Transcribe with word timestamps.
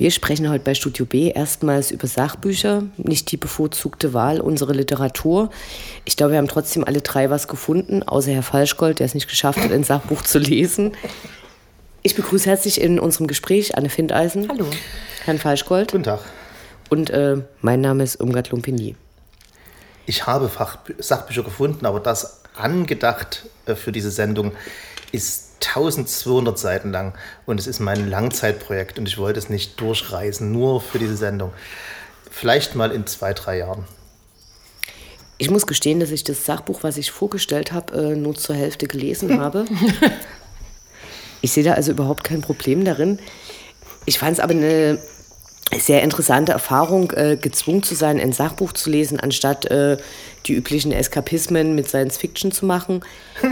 Wir 0.00 0.10
sprechen 0.10 0.48
heute 0.48 0.64
bei 0.64 0.72
Studio 0.72 1.04
B 1.04 1.28
erstmals 1.28 1.90
über 1.90 2.06
Sachbücher, 2.06 2.84
nicht 2.96 3.30
die 3.32 3.36
bevorzugte 3.36 4.14
Wahl 4.14 4.40
unserer 4.40 4.72
Literatur. 4.72 5.50
Ich 6.06 6.16
glaube, 6.16 6.32
wir 6.32 6.38
haben 6.38 6.48
trotzdem 6.48 6.84
alle 6.84 7.02
drei 7.02 7.28
was 7.28 7.48
gefunden, 7.48 8.02
außer 8.02 8.30
Herr 8.30 8.42
Falschgold, 8.42 8.98
der 8.98 9.04
es 9.04 9.12
nicht 9.12 9.28
geschafft 9.28 9.58
hat, 9.58 9.70
ein 9.70 9.84
Sachbuch 9.84 10.22
zu 10.22 10.38
lesen. 10.38 10.92
Ich 12.00 12.14
begrüße 12.14 12.48
herzlich 12.48 12.80
in 12.80 12.98
unserem 12.98 13.26
Gespräch 13.26 13.76
Anne 13.76 13.90
Findeisen. 13.90 14.48
Hallo. 14.48 14.64
Herrn 15.26 15.36
Falschgold. 15.36 15.92
Guten 15.92 16.04
Tag. 16.04 16.20
Und 16.88 17.10
äh, 17.10 17.36
mein 17.60 17.82
Name 17.82 18.02
ist 18.02 18.16
Umgard 18.22 18.48
Lumpini. 18.52 18.96
Ich 20.06 20.26
habe 20.26 20.48
Fach 20.48 20.78
Sachbücher 20.96 21.42
gefunden, 21.42 21.84
aber 21.84 22.00
das 22.00 22.40
angedacht 22.56 23.44
äh, 23.66 23.74
für 23.74 23.92
diese 23.92 24.10
Sendung 24.10 24.52
ist 25.12 25.49
1200 25.62 26.58
Seiten 26.58 26.90
lang 26.90 27.14
und 27.46 27.60
es 27.60 27.66
ist 27.66 27.80
mein 27.80 28.08
Langzeitprojekt 28.08 28.98
und 28.98 29.06
ich 29.06 29.18
wollte 29.18 29.38
es 29.38 29.48
nicht 29.48 29.80
durchreisen, 29.80 30.52
nur 30.52 30.80
für 30.80 30.98
diese 30.98 31.16
Sendung. 31.16 31.52
Vielleicht 32.30 32.74
mal 32.74 32.92
in 32.92 33.06
zwei, 33.06 33.34
drei 33.34 33.58
Jahren. 33.58 33.84
Ich 35.38 35.50
muss 35.50 35.66
gestehen, 35.66 36.00
dass 36.00 36.10
ich 36.10 36.24
das 36.24 36.44
Sachbuch, 36.44 36.82
was 36.82 36.96
ich 36.96 37.10
vorgestellt 37.10 37.72
habe, 37.72 38.12
äh, 38.12 38.16
nur 38.16 38.34
zur 38.34 38.54
Hälfte 38.54 38.86
gelesen 38.86 39.40
habe. 39.40 39.64
Ich 41.42 41.52
sehe 41.52 41.64
da 41.64 41.72
also 41.72 41.92
überhaupt 41.92 42.24
kein 42.24 42.42
Problem 42.42 42.84
darin. 42.84 43.18
Ich 44.06 44.18
fand 44.18 44.32
es 44.32 44.40
aber 44.40 44.52
eine 44.52 44.98
sehr 45.78 46.02
interessante 46.02 46.52
Erfahrung, 46.52 47.12
äh, 47.12 47.36
gezwungen 47.36 47.82
zu 47.82 47.94
sein, 47.94 48.20
ein 48.20 48.32
Sachbuch 48.32 48.72
zu 48.72 48.90
lesen, 48.90 49.20
anstatt 49.20 49.66
äh, 49.66 49.96
die 50.46 50.54
üblichen 50.54 50.92
Eskapismen 50.92 51.74
mit 51.74 51.88
Science 51.88 52.18
Fiction 52.18 52.52
zu 52.52 52.66
machen. 52.66 53.04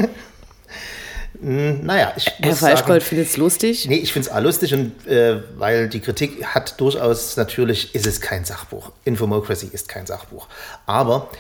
Hm, 1.41 1.87
naja, 1.87 2.12
ich 2.16 2.27
Herr 2.38 2.56
Falschgold 2.56 3.02
findet 3.02 3.28
es 3.28 3.37
lustig? 3.37 3.87
Nee, 3.88 3.96
ich 3.96 4.12
finde 4.12 4.29
es 4.29 4.34
auch 4.34 4.41
lustig, 4.41 4.74
und, 4.74 5.06
äh, 5.06 5.42
weil 5.56 5.88
die 5.88 6.01
Kritik 6.01 6.45
hat 6.45 6.80
durchaus, 6.80 7.37
natürlich 7.37 7.95
ist 7.95 8.06
es 8.06 8.20
kein 8.20 8.45
Sachbuch. 8.45 8.90
Infomocracy 9.04 9.68
ist 9.73 9.88
kein 9.88 10.07
Sachbuch. 10.07 10.49
Aber 10.87 11.30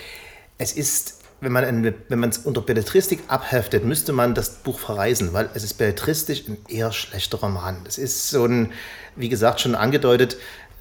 es 0.56 0.72
ist, 0.72 1.18
wenn 1.40 1.52
man 1.52 2.30
es 2.30 2.38
unter 2.38 2.60
Belletristik 2.60 3.20
abheftet, 3.28 3.84
müsste 3.84 4.12
man 4.12 4.34
das 4.34 4.50
Buch 4.50 4.78
verreisen, 4.78 5.32
weil 5.32 5.50
es 5.54 5.64
ist 5.64 5.74
belletristisch 5.74 6.44
ein 6.46 6.58
eher 6.68 6.92
schlechter 6.92 7.38
Roman. 7.38 7.78
Es 7.86 7.98
ist 7.98 8.28
so 8.28 8.44
ein, 8.44 8.72
wie 9.16 9.28
gesagt, 9.28 9.60
schon 9.60 9.74
angedeutet, 9.74 10.36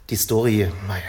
die 0.10 0.16
Story, 0.16 0.72
naja, 0.88 1.02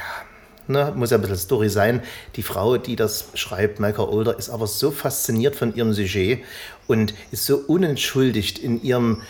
ne, 0.69 0.93
muss 0.95 1.11
ja 1.11 1.19
ein 1.19 1.21
bisschen 1.21 1.37
Story 1.37 1.69
sein. 1.69 2.03
Die 2.37 2.43
Frau, 2.43 2.77
die 2.77 2.97
das 2.97 3.27
schreibt, 3.35 3.81
Malka 3.81 4.03
Older, 4.03 4.39
ist 4.39 4.51
aber 4.51 4.67
so 4.67 4.91
fasziniert 4.91 5.57
von 5.57 5.75
ihrem 5.75 5.93
Sujet 5.93 6.41
und 6.87 7.15
ist 7.31 7.47
so 7.47 7.57
unentschuldigt 7.57 8.59
in 8.59 8.83
ihrem 8.83 9.23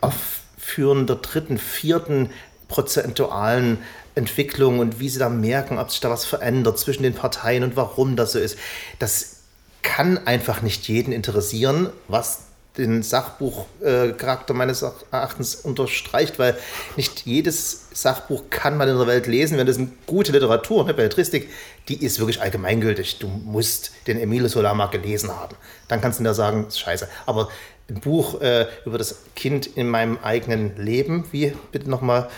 Aufführen 0.00 1.06
der 1.06 1.16
dritten, 1.16 1.58
vierten 1.58 2.30
prozentualen 2.68 3.78
Entwicklung 4.14 4.78
und 4.78 5.00
wie 5.00 5.08
sie 5.08 5.18
da 5.18 5.28
merken, 5.28 5.78
ob 5.78 5.90
sich 5.90 6.00
da 6.00 6.10
was 6.10 6.24
verändert 6.24 6.78
zwischen 6.78 7.02
den 7.02 7.14
Parteien 7.14 7.62
und 7.64 7.76
warum 7.76 8.16
das 8.16 8.32
so 8.32 8.38
ist. 8.38 8.58
Das 8.98 9.36
kann 9.82 10.18
einfach 10.26 10.60
nicht 10.60 10.88
jeden 10.88 11.12
interessieren, 11.12 11.90
was 12.08 12.47
den 12.78 13.02
Sachbuchcharakter 13.02 14.54
äh, 14.54 14.56
meines 14.56 14.82
Erachtens 14.82 15.56
unterstreicht, 15.56 16.38
weil 16.38 16.56
nicht 16.96 17.26
jedes 17.26 17.88
Sachbuch 17.92 18.44
kann 18.50 18.76
man 18.76 18.88
in 18.88 18.96
der 18.96 19.06
Welt 19.06 19.26
lesen. 19.26 19.58
Wenn 19.58 19.66
das 19.66 19.78
eine 19.78 19.88
gute 20.06 20.32
Literatur, 20.32 20.84
eine 20.84 20.94
Belletristik, 20.94 21.50
die 21.88 22.02
ist 22.04 22.18
wirklich 22.20 22.40
allgemeingültig. 22.40 23.18
Du 23.18 23.26
musst 23.26 23.92
den 24.06 24.18
Emile 24.18 24.48
Solama 24.48 24.86
gelesen 24.86 25.30
haben. 25.30 25.56
Dann 25.88 26.00
kannst 26.00 26.20
du 26.20 26.24
dir 26.24 26.34
sagen, 26.34 26.68
scheiße. 26.70 27.08
Aber 27.26 27.48
ein 27.88 28.00
Buch 28.00 28.40
äh, 28.40 28.66
über 28.84 28.98
das 28.98 29.16
Kind 29.34 29.66
in 29.66 29.88
meinem 29.88 30.18
eigenen 30.22 30.76
Leben, 30.76 31.24
wie 31.32 31.52
bitte 31.72 31.90
nochmal? 31.90 32.28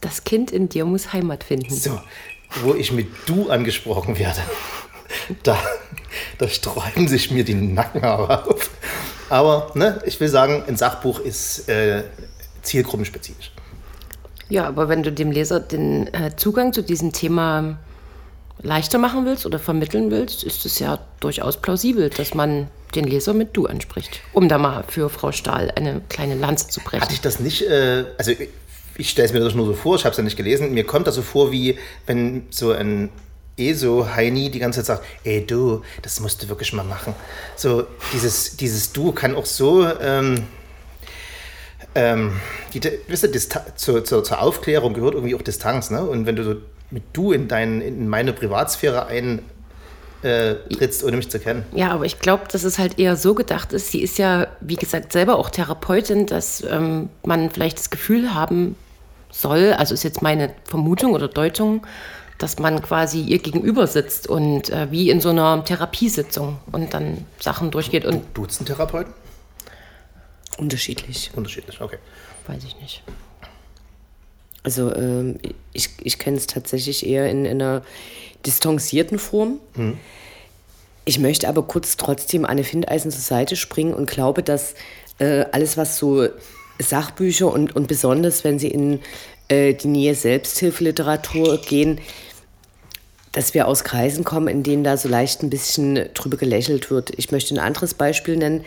Das 0.00 0.24
Kind 0.24 0.50
in 0.50 0.68
dir 0.68 0.84
muss 0.84 1.12
Heimat 1.12 1.44
finden. 1.44 1.74
So, 1.74 2.00
wo 2.62 2.74
ich 2.74 2.92
mit 2.92 3.08
du 3.26 3.50
angesprochen 3.50 4.18
werde. 4.18 4.40
Da, 5.42 5.58
da 6.38 6.48
sträuben 6.48 7.08
sich 7.08 7.30
mir 7.30 7.44
die 7.44 7.54
Nackenhaare 7.54 8.46
auf. 8.46 8.53
Aber 9.34 9.72
ne, 9.74 9.98
ich 10.06 10.20
will 10.20 10.28
sagen, 10.28 10.62
ein 10.68 10.76
Sachbuch 10.76 11.18
ist 11.18 11.68
äh, 11.68 12.04
zielgruppenspezifisch. 12.62 13.50
Ja, 14.48 14.68
aber 14.68 14.88
wenn 14.88 15.02
du 15.02 15.10
dem 15.10 15.32
Leser 15.32 15.58
den 15.58 16.06
äh, 16.14 16.36
Zugang 16.36 16.72
zu 16.72 16.84
diesem 16.84 17.12
Thema 17.12 17.80
leichter 18.62 18.98
machen 18.98 19.26
willst 19.26 19.44
oder 19.44 19.58
vermitteln 19.58 20.12
willst, 20.12 20.44
ist 20.44 20.64
es 20.64 20.78
ja 20.78 21.00
durchaus 21.18 21.56
plausibel, 21.56 22.10
dass 22.10 22.34
man 22.34 22.68
den 22.94 23.06
Leser 23.06 23.34
mit 23.34 23.56
Du 23.56 23.66
anspricht, 23.66 24.20
um 24.34 24.48
da 24.48 24.56
mal 24.56 24.84
für 24.86 25.10
Frau 25.10 25.32
Stahl 25.32 25.72
eine 25.74 26.00
kleine 26.08 26.36
Lanze 26.36 26.68
zu 26.68 26.78
brechen. 26.78 27.02
Hatte 27.02 27.14
ich 27.14 27.20
das 27.20 27.40
nicht, 27.40 27.62
äh, 27.62 28.04
also 28.16 28.30
ich, 28.30 28.50
ich 28.96 29.10
stelle 29.10 29.26
es 29.26 29.34
mir 29.34 29.40
das 29.40 29.56
nur 29.56 29.66
so 29.66 29.72
vor, 29.72 29.96
ich 29.96 30.04
habe 30.04 30.12
es 30.12 30.16
ja 30.16 30.22
nicht 30.22 30.36
gelesen, 30.36 30.72
mir 30.74 30.84
kommt 30.84 31.08
das 31.08 31.16
so 31.16 31.22
vor, 31.22 31.50
wie 31.50 31.76
wenn 32.06 32.46
so 32.50 32.70
ein 32.70 33.08
ESO-Heini 33.56 34.50
die 34.50 34.58
ganze 34.58 34.80
Zeit 34.80 34.98
sagt, 34.98 35.04
ey 35.24 35.46
du, 35.46 35.82
das 36.02 36.20
musst 36.20 36.42
du 36.42 36.48
wirklich 36.48 36.72
mal 36.72 36.84
machen. 36.84 37.14
So, 37.56 37.86
dieses, 38.12 38.56
dieses 38.56 38.92
Du 38.92 39.12
kann 39.12 39.34
auch 39.34 39.46
so, 39.46 39.86
ähm, 40.00 40.44
ähm, 41.94 42.32
die, 42.72 42.80
wisst 43.06 43.24
ihr, 43.24 43.32
zur, 43.76 44.04
zur, 44.04 44.24
zur, 44.24 44.40
Aufklärung 44.40 44.94
gehört 44.94 45.14
irgendwie 45.14 45.34
auch 45.34 45.42
Distanz, 45.42 45.90
ne? 45.90 46.02
Und 46.02 46.26
wenn 46.26 46.36
du 46.36 46.44
so 46.44 46.56
mit 46.90 47.04
Du 47.12 47.32
in, 47.32 47.48
dein, 47.48 47.80
in 47.80 48.08
meine 48.08 48.32
Privatsphäre 48.32 49.06
ein 49.06 49.42
äh, 50.22 50.54
trittst, 50.70 51.04
ohne 51.04 51.16
mich 51.16 51.30
zu 51.30 51.38
kennen. 51.38 51.64
Ja, 51.72 51.90
aber 51.90 52.06
ich 52.06 52.18
glaube, 52.18 52.44
dass 52.50 52.64
es 52.64 52.78
halt 52.78 52.98
eher 52.98 53.16
so 53.16 53.34
gedacht 53.34 53.72
ist. 53.72 53.90
Sie 53.90 54.00
ist 54.00 54.18
ja, 54.18 54.46
wie 54.60 54.76
gesagt, 54.76 55.12
selber 55.12 55.36
auch 55.36 55.50
Therapeutin, 55.50 56.26
dass 56.26 56.64
ähm, 56.68 57.10
man 57.24 57.50
vielleicht 57.50 57.78
das 57.78 57.90
Gefühl 57.90 58.34
haben 58.34 58.74
soll, 59.30 59.74
also 59.74 59.92
ist 59.92 60.02
jetzt 60.02 60.22
meine 60.22 60.54
Vermutung 60.64 61.12
oder 61.12 61.28
Deutung, 61.28 61.86
dass 62.38 62.58
man 62.58 62.82
quasi 62.82 63.20
ihr 63.20 63.38
gegenüber 63.38 63.86
sitzt 63.86 64.26
und 64.26 64.70
äh, 64.70 64.90
wie 64.90 65.10
in 65.10 65.20
so 65.20 65.30
einer 65.30 65.64
Therapiesitzung 65.64 66.58
und 66.72 66.92
dann 66.94 67.26
Sachen 67.40 67.70
durchgeht. 67.70 68.04
Und 68.04 68.24
Duzen 68.34 68.66
Therapeuten? 68.66 69.12
Unterschiedlich. 70.58 71.30
Unterschiedlich, 71.34 71.80
okay. 71.80 71.98
Weiß 72.46 72.62
ich 72.64 72.80
nicht. 72.80 73.02
Also 74.62 74.94
ähm, 74.94 75.38
ich, 75.72 75.90
ich 76.02 76.18
kenne 76.18 76.36
es 76.36 76.46
tatsächlich 76.46 77.06
eher 77.06 77.30
in, 77.30 77.44
in, 77.44 77.60
einer 77.60 77.82
distanzierten 78.44 79.18
Form. 79.18 79.60
Hm. 79.74 79.98
Ich 81.04 81.18
möchte 81.18 81.48
aber 81.48 81.62
kurz 81.62 81.96
trotzdem 81.96 82.46
Anne 82.46 82.64
Findeisen 82.64 83.10
zur 83.10 83.20
Seite 83.20 83.56
springen 83.56 83.92
und 83.92 84.10
glaube, 84.10 84.42
dass 84.42 84.74
äh, 85.18 85.44
alles, 85.52 85.76
was 85.76 85.98
so 85.98 86.28
Sachbücher 86.78 87.52
und, 87.52 87.76
und 87.76 87.86
besonders, 87.86 88.42
wenn 88.42 88.58
sie 88.58 88.68
in 88.68 89.00
äh, 89.48 89.74
die 89.74 89.88
Nähe 89.88 90.14
Selbsthilfeliteratur 90.14 91.58
gehen, 91.58 92.00
dass 93.32 93.52
wir 93.52 93.66
aus 93.66 93.84
Kreisen 93.84 94.24
kommen, 94.24 94.48
in 94.48 94.62
denen 94.62 94.84
da 94.84 94.96
so 94.96 95.08
leicht 95.08 95.42
ein 95.42 95.50
bisschen 95.50 96.08
drüber 96.14 96.36
gelächelt 96.36 96.90
wird. 96.90 97.12
Ich 97.16 97.32
möchte 97.32 97.54
ein 97.54 97.58
anderes 97.58 97.94
Beispiel 97.94 98.36
nennen. 98.36 98.64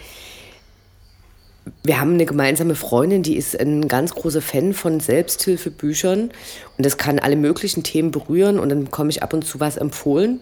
Wir 1.84 2.00
haben 2.00 2.14
eine 2.14 2.26
gemeinsame 2.26 2.76
Freundin, 2.76 3.24
die 3.24 3.38
ist 3.38 3.60
ein 3.60 3.88
ganz 3.88 4.14
großer 4.14 4.42
Fan 4.42 4.74
von 4.74 5.00
Selbsthilfebüchern 5.00 6.32
und 6.78 6.86
das 6.86 6.98
kann 6.98 7.20
alle 7.20 7.36
möglichen 7.36 7.84
Themen 7.84 8.12
berühren 8.12 8.60
und 8.60 8.70
dann 8.70 8.86
bekomme 8.86 9.10
ich 9.10 9.24
ab 9.24 9.34
und 9.34 9.46
zu 9.46 9.60
was 9.60 9.78
empfohlen. 9.78 10.40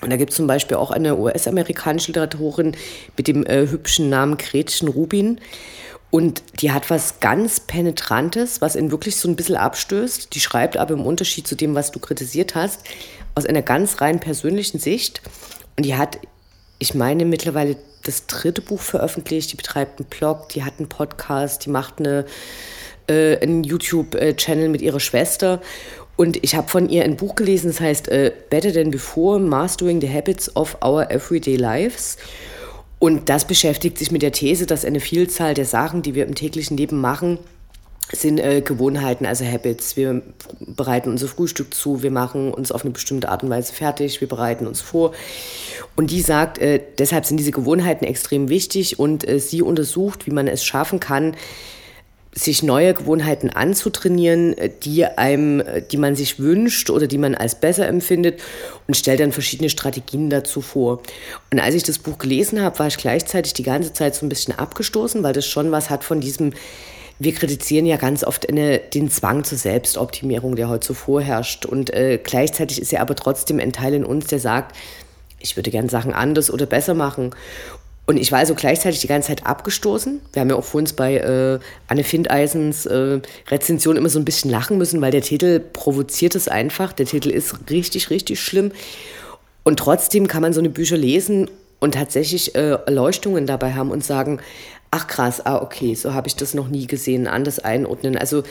Und 0.00 0.10
da 0.10 0.16
gibt 0.16 0.30
es 0.30 0.36
zum 0.36 0.48
Beispiel 0.48 0.76
auch 0.76 0.90
eine 0.90 1.16
US-amerikanische 1.16 2.08
Literatorin 2.08 2.76
mit 3.16 3.28
dem 3.28 3.46
äh, 3.46 3.68
hübschen 3.68 4.10
Namen 4.10 4.36
Gretchen 4.36 4.88
Rubin. 4.88 5.40
Und 6.12 6.42
die 6.60 6.72
hat 6.72 6.90
was 6.90 7.20
ganz 7.20 7.60
Penetrantes, 7.60 8.60
was 8.60 8.76
ihn 8.76 8.90
wirklich 8.90 9.16
so 9.16 9.28
ein 9.28 9.34
bisschen 9.34 9.56
abstößt. 9.56 10.34
Die 10.34 10.40
schreibt 10.40 10.76
aber 10.76 10.92
im 10.92 11.06
Unterschied 11.06 11.46
zu 11.46 11.54
dem, 11.54 11.74
was 11.74 11.90
du 11.90 12.00
kritisiert 12.00 12.54
hast, 12.54 12.80
aus 13.34 13.46
einer 13.46 13.62
ganz 13.62 14.02
rein 14.02 14.20
persönlichen 14.20 14.78
Sicht. 14.78 15.22
Und 15.74 15.86
die 15.86 15.96
hat, 15.96 16.18
ich 16.78 16.94
meine, 16.94 17.24
mittlerweile 17.24 17.78
das 18.02 18.26
dritte 18.26 18.60
Buch 18.60 18.82
veröffentlicht. 18.82 19.52
Die 19.52 19.56
betreibt 19.56 20.00
einen 20.00 20.08
Blog, 20.10 20.50
die 20.50 20.64
hat 20.64 20.74
einen 20.78 20.90
Podcast, 20.90 21.64
die 21.64 21.70
macht 21.70 21.98
eine, 21.98 22.26
äh, 23.08 23.38
einen 23.38 23.64
YouTube-Channel 23.64 24.68
mit 24.68 24.82
ihrer 24.82 25.00
Schwester. 25.00 25.62
Und 26.16 26.44
ich 26.44 26.54
habe 26.56 26.68
von 26.68 26.90
ihr 26.90 27.04
ein 27.04 27.16
Buch 27.16 27.36
gelesen, 27.36 27.68
das 27.68 27.80
heißt 27.80 28.08
äh, 28.08 28.32
Better 28.50 28.74
Than 28.74 28.90
Before, 28.90 29.40
Mastering 29.40 30.02
the 30.02 30.12
Habits 30.12 30.54
of 30.56 30.76
Our 30.84 31.10
Everyday 31.10 31.56
Lives. 31.56 32.18
Und 33.02 33.28
das 33.28 33.48
beschäftigt 33.48 33.98
sich 33.98 34.12
mit 34.12 34.22
der 34.22 34.30
These, 34.30 34.64
dass 34.64 34.84
eine 34.84 35.00
Vielzahl 35.00 35.54
der 35.54 35.64
Sachen, 35.64 36.02
die 36.02 36.14
wir 36.14 36.24
im 36.24 36.36
täglichen 36.36 36.76
Leben 36.76 37.00
machen, 37.00 37.38
sind 38.12 38.38
äh, 38.38 38.60
Gewohnheiten, 38.60 39.26
also 39.26 39.44
Habits. 39.44 39.96
Wir 39.96 40.22
bereiten 40.60 41.10
unser 41.10 41.26
Frühstück 41.26 41.74
zu, 41.74 42.04
wir 42.04 42.12
machen 42.12 42.54
uns 42.54 42.70
auf 42.70 42.82
eine 42.82 42.92
bestimmte 42.92 43.28
Art 43.28 43.42
und 43.42 43.50
Weise 43.50 43.72
fertig, 43.72 44.20
wir 44.20 44.28
bereiten 44.28 44.68
uns 44.68 44.80
vor. 44.80 45.10
Und 45.96 46.12
die 46.12 46.20
sagt, 46.20 46.58
äh, 46.58 46.80
deshalb 46.96 47.26
sind 47.26 47.38
diese 47.38 47.50
Gewohnheiten 47.50 48.04
extrem 48.04 48.48
wichtig 48.48 49.00
und 49.00 49.28
äh, 49.28 49.40
sie 49.40 49.62
untersucht, 49.62 50.28
wie 50.28 50.30
man 50.30 50.46
es 50.46 50.64
schaffen 50.64 51.00
kann, 51.00 51.34
sich 52.34 52.62
neue 52.62 52.94
Gewohnheiten 52.94 53.50
anzutrainieren, 53.50 54.56
äh, 54.56 54.70
die 54.82 55.04
einem, 55.04 55.60
äh, 55.60 55.82
die 55.82 55.98
man 55.98 56.16
sich 56.16 56.38
wünscht 56.38 56.90
oder 56.90 57.06
die 57.06 57.18
man 57.18 57.34
als 57.34 57.54
besser 57.54 57.86
empfindet 57.86 58.40
und 58.86 58.96
stellt 58.96 59.20
dann 59.20 59.32
verschiedene 59.32 59.68
Strategien 59.68 60.30
dazu 60.30 60.62
vor. 60.62 61.02
Und 61.50 61.60
als 61.60 61.74
ich 61.74 61.82
das 61.82 61.98
Buch 61.98 62.18
gelesen 62.18 62.62
habe, 62.62 62.78
war 62.78 62.86
ich 62.86 62.96
gleichzeitig 62.96 63.52
die 63.52 63.62
ganze 63.62 63.92
Zeit 63.92 64.14
so 64.14 64.24
ein 64.24 64.30
bisschen 64.30 64.58
abgestoßen, 64.58 65.22
weil 65.22 65.34
das 65.34 65.46
schon 65.46 65.70
was 65.72 65.90
hat 65.90 66.04
von 66.04 66.20
diesem 66.20 66.52
wir 67.18 67.34
kritisieren 67.34 67.86
ja 67.86 67.98
ganz 67.98 68.24
oft 68.24 68.48
eine, 68.48 68.78
den 68.78 69.08
Zwang 69.08 69.44
zur 69.44 69.56
Selbstoptimierung, 69.56 70.56
der 70.56 70.68
heute 70.68 70.88
so 70.88 70.94
vorherrscht. 70.94 71.66
Und 71.66 71.90
äh, 71.90 72.18
gleichzeitig 72.18 72.80
ist 72.80 72.90
ja 72.90 73.00
aber 73.00 73.14
trotzdem 73.14 73.60
ein 73.60 73.72
Teil 73.72 73.94
in 73.94 74.04
uns, 74.04 74.26
der 74.26 74.40
sagt, 74.40 74.74
ich 75.38 75.56
würde 75.56 75.70
gern 75.70 75.88
Sachen 75.88 76.12
anders 76.12 76.50
oder 76.50 76.66
besser 76.66 76.94
machen. 76.94 77.30
Und 78.04 78.16
ich 78.16 78.32
war 78.32 78.40
also 78.40 78.54
gleichzeitig 78.54 79.00
die 79.00 79.06
ganze 79.06 79.28
Zeit 79.28 79.46
abgestoßen. 79.46 80.20
Wir 80.32 80.40
haben 80.40 80.50
ja 80.50 80.56
auch 80.56 80.64
vorhin 80.64 80.90
bei 80.96 81.16
äh, 81.18 81.58
Anne 81.86 82.02
Findeisens 82.02 82.84
äh, 82.86 83.20
Rezension 83.48 83.96
immer 83.96 84.08
so 84.08 84.18
ein 84.18 84.24
bisschen 84.24 84.50
lachen 84.50 84.76
müssen, 84.76 85.00
weil 85.00 85.12
der 85.12 85.22
Titel 85.22 85.60
provoziert 85.60 86.34
es 86.34 86.48
einfach. 86.48 86.92
Der 86.92 87.06
Titel 87.06 87.30
ist 87.30 87.70
richtig, 87.70 88.10
richtig 88.10 88.40
schlimm. 88.40 88.72
Und 89.62 89.78
trotzdem 89.78 90.26
kann 90.26 90.42
man 90.42 90.52
so 90.52 90.60
eine 90.60 90.68
Bücher 90.68 90.96
lesen 90.96 91.48
und 91.78 91.94
tatsächlich 91.94 92.56
äh, 92.56 92.72
Erleuchtungen 92.86 93.46
dabei 93.46 93.74
haben 93.74 93.92
und 93.92 94.04
sagen, 94.04 94.40
ach 94.90 95.06
krass, 95.06 95.44
ah 95.46 95.62
okay, 95.62 95.94
so 95.94 96.12
habe 96.12 96.26
ich 96.26 96.34
das 96.34 96.54
noch 96.54 96.68
nie 96.68 96.88
gesehen, 96.88 97.28
anders 97.28 97.60
einordnen. 97.60 98.18
Also 98.18 98.42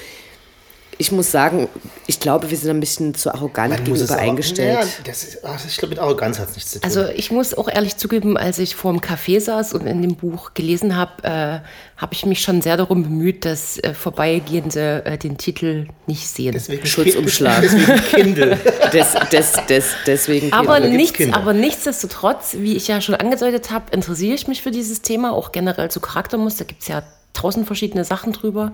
ich 1.01 1.11
muss 1.11 1.31
sagen, 1.31 1.67
ich 2.05 2.19
glaube, 2.19 2.51
wir 2.51 2.57
sind 2.57 2.69
ein 2.69 2.79
bisschen 2.79 3.15
zu 3.15 3.33
arrogant 3.33 3.71
Man 3.71 3.83
gegenüber 3.83 4.17
eingestellt. 4.17 4.79
Ja, 4.83 5.03
das 5.03 5.23
ist, 5.23 5.43
ach, 5.43 5.59
ich 5.67 5.75
glaube, 5.77 5.95
mit 5.95 5.99
Arroganz 5.99 6.37
hat 6.37 6.49
es 6.49 6.55
nichts 6.55 6.71
zu 6.73 6.79
tun. 6.79 6.87
Also 6.87 7.07
ich 7.07 7.31
muss 7.31 7.55
auch 7.55 7.67
ehrlich 7.67 7.97
zugeben, 7.97 8.37
als 8.37 8.59
ich 8.59 8.75
vor 8.75 8.93
dem 8.93 9.01
Café 9.01 9.39
saß 9.39 9.73
und 9.73 9.87
in 9.87 10.03
dem 10.03 10.15
Buch 10.15 10.53
gelesen 10.53 10.95
habe, 10.95 11.23
äh, 11.23 11.59
habe 11.97 12.13
ich 12.13 12.23
mich 12.27 12.41
schon 12.41 12.61
sehr 12.61 12.77
darum 12.77 13.01
bemüht, 13.01 13.45
dass 13.45 13.79
äh, 13.79 13.95
Vorbeigehende 13.95 15.03
äh, 15.05 15.17
den 15.17 15.39
Titel 15.39 15.87
nicht 16.05 16.27
sehen. 16.27 16.51
Deswegen 16.53 16.85
Schutzumschlag. 16.85 17.61
Deswegen 17.63 18.03
Kindle. 18.03 18.59
des, 18.93 19.13
des, 19.31 19.53
des, 19.67 19.85
deswegen 20.05 20.53
aber, 20.53 20.79
nichts, 20.81 21.19
aber 21.31 21.53
nichtsdestotrotz, 21.53 22.57
wie 22.59 22.75
ich 22.75 22.87
ja 22.87 23.01
schon 23.01 23.15
angedeutet 23.15 23.71
habe, 23.71 23.85
interessiere 23.91 24.35
ich 24.35 24.47
mich 24.47 24.61
für 24.61 24.71
dieses 24.71 25.01
Thema, 25.01 25.33
auch 25.33 25.51
generell 25.51 25.89
zu 25.89 25.99
Charaktermuster. 25.99 26.65
Da 26.65 26.67
gibt 26.67 26.83
es 26.83 26.89
ja 26.89 27.01
tausend 27.33 27.65
verschiedene 27.65 28.05
Sachen 28.05 28.33
drüber. 28.33 28.73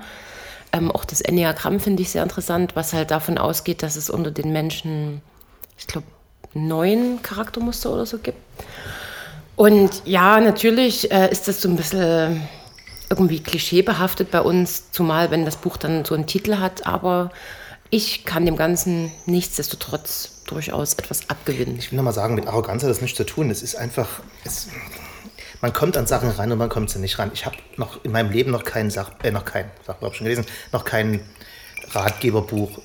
Ähm, 0.73 0.91
auch 0.91 1.05
das 1.05 1.21
Enneagramm 1.21 1.79
finde 1.79 2.03
ich 2.03 2.11
sehr 2.11 2.23
interessant, 2.23 2.75
was 2.75 2.93
halt 2.93 3.11
davon 3.11 3.37
ausgeht, 3.37 3.83
dass 3.83 3.95
es 3.95 4.09
unter 4.09 4.31
den 4.31 4.51
Menschen, 4.51 5.21
ich 5.77 5.87
glaube, 5.87 6.07
neun 6.53 7.21
Charaktermuster 7.21 7.91
oder 7.91 8.05
so 8.05 8.17
gibt. 8.17 8.37
Und 9.55 10.03
ja, 10.05 10.39
natürlich 10.39 11.11
äh, 11.11 11.31
ist 11.31 11.47
das 11.47 11.61
so 11.61 11.69
ein 11.69 11.75
bisschen 11.75 12.47
irgendwie 13.09 13.41
klischeebehaftet 13.41 14.31
bei 14.31 14.41
uns, 14.41 14.91
zumal 14.91 15.31
wenn 15.31 15.45
das 15.45 15.55
Buch 15.55 15.77
dann 15.77 16.05
so 16.05 16.13
einen 16.13 16.27
Titel 16.27 16.57
hat, 16.57 16.85
aber 16.85 17.31
ich 17.89 18.25
kann 18.25 18.45
dem 18.45 18.57
Ganzen 18.57 19.11
nichtsdestotrotz 19.25 20.41
durchaus 20.45 20.93
etwas 20.95 21.29
abgewinnen. 21.29 21.77
Ich 21.77 21.91
will 21.91 21.97
nochmal 21.97 22.13
sagen, 22.13 22.35
mit 22.35 22.47
Arroganz 22.47 22.83
hat 22.83 22.89
das 22.89 23.01
nichts 23.01 23.17
zu 23.17 23.25
tun. 23.25 23.49
Es 23.49 23.63
ist 23.63 23.75
einfach, 23.75 24.07
es, 24.43 24.67
man 25.61 25.73
kommt 25.73 25.97
an 25.97 26.07
Sachen 26.07 26.29
ran 26.29 26.51
und 26.51 26.57
man 26.57 26.69
kommt 26.69 26.89
sie 26.89 26.99
nicht 26.99 27.17
ran. 27.19 27.31
Ich 27.33 27.45
habe 27.45 27.57
noch 27.77 28.03
in 28.03 28.11
meinem 28.11 28.31
Leben 28.31 28.51
noch 28.51 28.63
keinen 28.63 28.89
Sach, 28.89 29.11
äh, 29.23 29.31
noch 29.31 29.45
kein, 29.45 29.69
Sachbuch 29.85 30.13
schon 30.13 30.25
gelesen, 30.25 30.45
noch 30.71 30.85
kein 30.85 31.21
Ratgeberbuch 31.91 32.79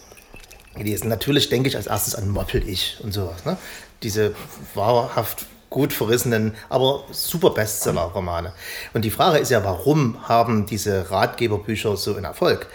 gelesen. 0.74 1.08
Natürlich 1.08 1.48
denke 1.48 1.69
ich 1.69 1.76
als 1.76 1.86
erstes 1.86 2.14
an 2.14 2.28
Moppel-Ich 2.28 2.98
und 3.02 3.12
sowas. 3.12 3.44
Ne? 3.44 3.56
Diese 4.02 4.34
wahrhaft 4.74 5.46
gut 5.70 5.92
verrissenen, 5.92 6.54
aber 6.69 7.04
super 7.10 7.50
Bestseller-Romane. 7.50 8.52
Und 8.92 9.04
die 9.04 9.10
Frage 9.10 9.38
ist 9.38 9.50
ja, 9.50 9.64
warum 9.64 10.28
haben 10.28 10.66
diese 10.66 11.10
Ratgeberbücher 11.10 11.96
so 11.96 12.14
einen 12.14 12.24
Erfolg? 12.24 12.66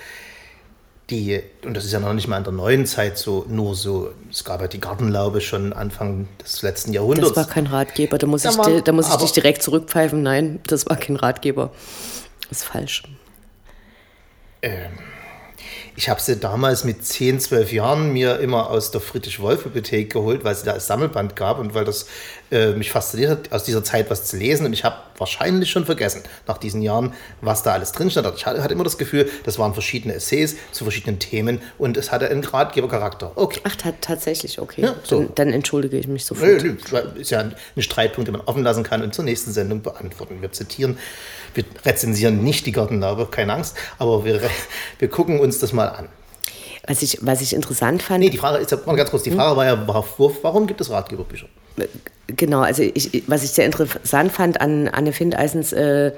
Die, 1.09 1.42
und 1.63 1.74
das 1.74 1.86
ist 1.86 1.94
ja 1.94 2.00
noch 2.00 2.13
nicht 2.13 2.27
mal 2.27 2.38
in 2.38 2.44
der 2.44 2.54
neuen 2.54 2.86
Zeit 2.86 3.18
so, 3.18 3.45
nur 3.48 3.75
so, 3.75 4.12
es 4.30 4.44
gab 4.44 4.62
ja 4.62 4.68
die 4.68 4.80
Gartenlaube 4.80 5.39
schon 5.39 5.71
Anfang 5.71 6.27
des 6.44 6.62
letzten 6.62 6.92
Jahrhunderts. 6.92 7.30
Das 7.33 7.48
war 7.48 7.54
kein 7.54 7.68
Ratgeber, 7.68 8.18
da 8.18 8.27
muss, 8.27 8.42
da 8.42 8.50
ich, 8.50 8.57
war, 8.57 8.81
da 8.81 8.92
muss 8.92 9.09
ich 9.09 9.15
dich 9.15 9.31
direkt 9.31 9.63
zurückpfeifen. 9.63 10.21
Nein, 10.21 10.59
das 10.68 10.88
war 10.88 10.98
kein 10.98 11.15
Ratgeber. 11.15 11.71
Das 12.50 12.59
ist 12.59 12.63
falsch. 12.65 13.04
Ähm, 14.62 14.92
ich 15.95 16.09
habe 16.09 16.21
sie 16.21 16.38
damals 16.38 16.83
mit 16.83 17.04
10, 17.06 17.39
12 17.39 17.71
Jahren 17.71 18.13
mir 18.13 18.39
immer 18.39 18.69
aus 18.69 18.92
der 18.92 19.01
Friedrich-Wolf-Bibliothek 19.01 20.12
geholt, 20.12 20.44
weil 20.44 20.56
sie 20.56 20.65
da 20.65 20.74
als 20.74 20.88
Sammelband 20.88 21.36
gab 21.36 21.57
und 21.57 21.74
weil 21.74 21.86
das 21.86 22.07
äh, 22.51 22.71
mich 22.71 22.91
fasziniert 22.91 23.31
hat, 23.31 23.51
aus 23.51 23.63
dieser 23.63 23.83
Zeit 23.83 24.09
was 24.09 24.25
zu 24.25 24.38
lesen. 24.38 24.65
Und 24.65 24.73
ich 24.73 24.83
habe 24.83 24.95
wahrscheinlich 25.17 25.69
schon 25.69 25.85
vergessen, 25.85 26.21
nach 26.47 26.57
diesen 26.57 26.81
Jahren, 26.81 27.13
was 27.41 27.63
da 27.63 27.73
alles 27.73 27.91
drin 27.91 28.09
stand. 28.09 28.27
Ich 28.35 28.45
hatte 28.45 28.73
immer 28.73 28.83
das 28.83 28.97
Gefühl, 28.97 29.29
das 29.44 29.59
waren 29.59 29.73
verschiedene 29.73 30.13
Essays 30.13 30.55
zu 30.71 30.83
verschiedenen 30.83 31.19
Themen 31.19 31.61
und 31.77 31.97
es 31.97 32.11
hatte 32.11 32.29
einen 32.29 32.44
Ratgebercharakter. 32.44 33.31
Okay. 33.35 33.61
Ach, 33.63 33.75
tatsächlich, 34.01 34.59
okay. 34.59 34.81
Ja, 34.81 34.95
so. 35.03 35.19
dann, 35.19 35.31
dann, 35.35 35.53
entschuldige 35.53 35.97
ich 35.97 36.07
mich 36.07 36.25
sofort. 36.25 36.63
Nö, 36.63 36.75
ist 37.15 37.31
ja 37.31 37.39
ein 37.39 37.55
Streitpunkt, 37.77 38.27
den 38.27 38.33
man 38.33 38.41
offen 38.45 38.63
lassen 38.63 38.83
kann 38.83 39.01
und 39.01 39.13
zur 39.13 39.25
nächsten 39.25 39.51
Sendung 39.51 39.81
beantworten. 39.81 40.41
Wir 40.41 40.51
zitieren 40.51 40.97
wir 41.57 41.65
rezensieren 41.85 42.44
nicht 42.44 42.65
die 42.65 42.71
Gartenlaube, 42.71 43.27
keine 43.29 43.53
Angst, 43.53 43.75
aber 43.97 44.23
wir, 44.23 44.41
wir 44.99 45.09
gucken 45.09 45.39
uns 45.39 45.59
das 45.59 45.73
mal 45.73 45.88
an. 45.88 46.07
Was 46.88 47.01
ich, 47.01 47.19
was 47.21 47.41
ich 47.41 47.53
interessant 47.53 48.01
fand. 48.01 48.21
Nee, 48.21 48.29
die 48.29 48.38
Frage 48.38 48.59
ist 48.59 48.71
ja, 48.71 48.77
ganz 48.77 49.09
kurz, 49.09 49.23
die 49.23 49.31
hm? 49.31 49.38
Frage 49.38 49.57
war 49.57 49.65
ja, 49.65 49.88
warum 49.88 50.67
gibt 50.67 50.79
es 50.79 50.89
Ratgeberbücher? 50.89 51.47
Genau, 52.27 52.59
also 52.59 52.83
ich, 52.83 53.24
was 53.27 53.44
ich 53.44 53.51
sehr 53.51 53.65
interessant 53.65 54.31
fand 54.31 54.59
an 54.59 54.88
Anne 54.89 55.13
Findeisens 55.13 55.71
äh, 55.71 56.12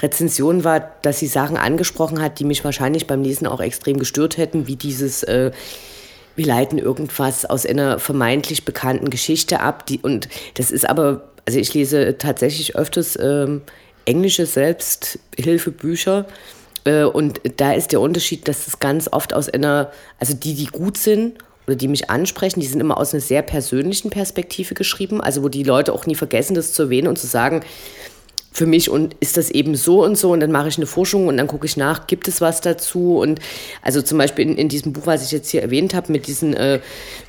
Rezension 0.00 0.62
war, 0.62 0.92
dass 1.02 1.18
sie 1.18 1.26
Sachen 1.26 1.56
angesprochen 1.56 2.22
hat, 2.22 2.38
die 2.38 2.44
mich 2.44 2.64
wahrscheinlich 2.64 3.06
beim 3.06 3.22
Lesen 3.22 3.46
auch 3.46 3.60
extrem 3.60 3.98
gestört 3.98 4.36
hätten, 4.36 4.68
wie 4.68 4.76
dieses, 4.76 5.24
äh, 5.24 5.50
wir 6.36 6.46
leiten 6.46 6.78
irgendwas 6.78 7.44
aus 7.44 7.66
einer 7.66 7.98
vermeintlich 7.98 8.64
bekannten 8.64 9.10
Geschichte 9.10 9.58
ab. 9.60 9.86
Die, 9.86 9.98
und 9.98 10.28
das 10.54 10.70
ist 10.70 10.88
aber, 10.88 11.28
also 11.46 11.58
ich 11.58 11.74
lese 11.74 12.16
tatsächlich 12.16 12.76
öfters 12.76 13.18
ähm, 13.20 13.62
englische 14.04 14.46
Selbsthilfebücher. 14.46 16.26
Äh, 16.84 17.02
und 17.02 17.40
da 17.56 17.72
ist 17.72 17.90
der 17.90 18.00
Unterschied, 18.00 18.46
dass 18.46 18.68
es 18.68 18.78
ganz 18.78 19.08
oft 19.10 19.34
aus 19.34 19.48
einer, 19.48 19.90
also 20.20 20.34
die, 20.34 20.54
die 20.54 20.66
gut 20.66 20.96
sind 20.96 21.38
oder 21.68 21.76
die 21.76 21.86
mich 21.86 22.08
ansprechen, 22.08 22.60
die 22.60 22.66
sind 22.66 22.80
immer 22.80 22.96
aus 22.96 23.12
einer 23.12 23.20
sehr 23.20 23.42
persönlichen 23.42 24.08
Perspektive 24.08 24.74
geschrieben. 24.74 25.20
Also 25.20 25.42
wo 25.42 25.48
die 25.48 25.62
Leute 25.62 25.92
auch 25.92 26.06
nie 26.06 26.14
vergessen, 26.14 26.54
das 26.54 26.72
zu 26.72 26.84
erwähnen 26.84 27.08
und 27.08 27.18
zu 27.18 27.26
sagen, 27.26 27.60
für 28.50 28.64
mich 28.64 28.88
und 28.88 29.14
ist 29.20 29.36
das 29.36 29.50
eben 29.50 29.76
so 29.76 30.02
und 30.02 30.16
so 30.16 30.32
und 30.32 30.40
dann 30.40 30.50
mache 30.50 30.68
ich 30.68 30.78
eine 30.78 30.86
Forschung 30.86 31.28
und 31.28 31.36
dann 31.36 31.46
gucke 31.46 31.66
ich 31.66 31.76
nach, 31.76 32.06
gibt 32.06 32.26
es 32.26 32.40
was 32.40 32.62
dazu 32.62 33.18
und 33.18 33.38
also 33.82 34.00
zum 34.00 34.16
Beispiel 34.16 34.48
in, 34.48 34.56
in 34.56 34.68
diesem 34.68 34.94
Buch, 34.94 35.06
was 35.06 35.22
ich 35.22 35.30
jetzt 35.30 35.50
hier 35.50 35.62
erwähnt 35.62 35.94
habe, 35.94 36.10
mit 36.10 36.26
diesen, 36.26 36.54
äh, 36.54 36.80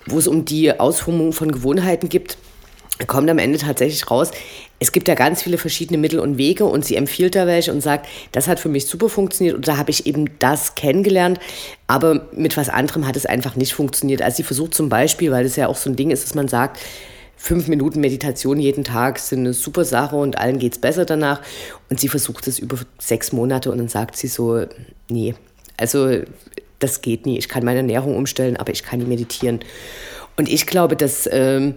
wo 0.07 0.17
es 0.17 0.27
um 0.27 0.45
die 0.45 0.79
Ausformung 0.79 1.33
von 1.33 1.51
Gewohnheiten 1.51 2.07
gibt, 2.07 2.37
kommt 3.05 3.29
am 3.29 3.37
Ende 3.37 3.59
tatsächlich 3.59 4.09
raus, 4.09 4.31
es 4.79 4.91
gibt 4.93 5.07
ja 5.07 5.15
ganz 5.15 5.43
viele 5.43 5.57
verschiedene 5.57 5.97
Mittel 5.97 6.19
und 6.19 6.37
Wege 6.37 6.65
und 6.65 6.85
sie 6.85 6.95
empfiehlt 6.95 7.35
da 7.35 7.45
welche 7.45 7.71
und 7.71 7.81
sagt, 7.81 8.07
das 8.31 8.47
hat 8.47 8.59
für 8.59 8.69
mich 8.69 8.87
super 8.87 9.09
funktioniert 9.09 9.55
und 9.55 9.67
da 9.67 9.77
habe 9.77 9.91
ich 9.91 10.05
eben 10.05 10.39
das 10.39 10.75
kennengelernt, 10.75 11.39
aber 11.87 12.27
mit 12.33 12.55
was 12.55 12.69
anderem 12.69 13.05
hat 13.05 13.17
es 13.17 13.25
einfach 13.25 13.55
nicht 13.55 13.73
funktioniert. 13.73 14.21
Also 14.21 14.37
sie 14.37 14.43
versucht 14.43 14.73
zum 14.73 14.87
Beispiel, 14.87 15.31
weil 15.31 15.45
es 15.45 15.57
ja 15.57 15.67
auch 15.67 15.75
so 15.75 15.89
ein 15.89 15.97
Ding 15.97 16.11
ist, 16.11 16.23
dass 16.23 16.33
man 16.33 16.47
sagt, 16.47 16.79
fünf 17.35 17.67
Minuten 17.67 17.99
Meditation 17.99 18.59
jeden 18.59 18.83
Tag 18.83 19.19
sind 19.19 19.39
eine 19.39 19.53
super 19.53 19.83
Sache 19.83 20.15
und 20.15 20.37
allen 20.37 20.59
geht 20.59 20.73
es 20.73 20.79
besser 20.79 21.05
danach 21.05 21.41
und 21.89 21.99
sie 21.99 22.07
versucht 22.07 22.47
es 22.47 22.57
über 22.57 22.77
sechs 22.99 23.33
Monate 23.33 23.71
und 23.71 23.77
dann 23.79 23.89
sagt 23.89 24.15
sie 24.15 24.27
so, 24.27 24.65
nee, 25.09 25.35
also 25.77 26.19
das 26.79 27.01
geht 27.01 27.25
nie, 27.25 27.37
ich 27.37 27.49
kann 27.49 27.65
meine 27.65 27.79
Ernährung 27.79 28.15
umstellen, 28.15 28.55
aber 28.55 28.71
ich 28.71 28.83
kann 28.83 28.99
nicht 28.99 29.09
meditieren. 29.09 29.59
Und 30.37 30.47
ich 30.47 30.65
glaube, 30.65 30.95
dass... 30.95 31.27
Ähm, 31.29 31.75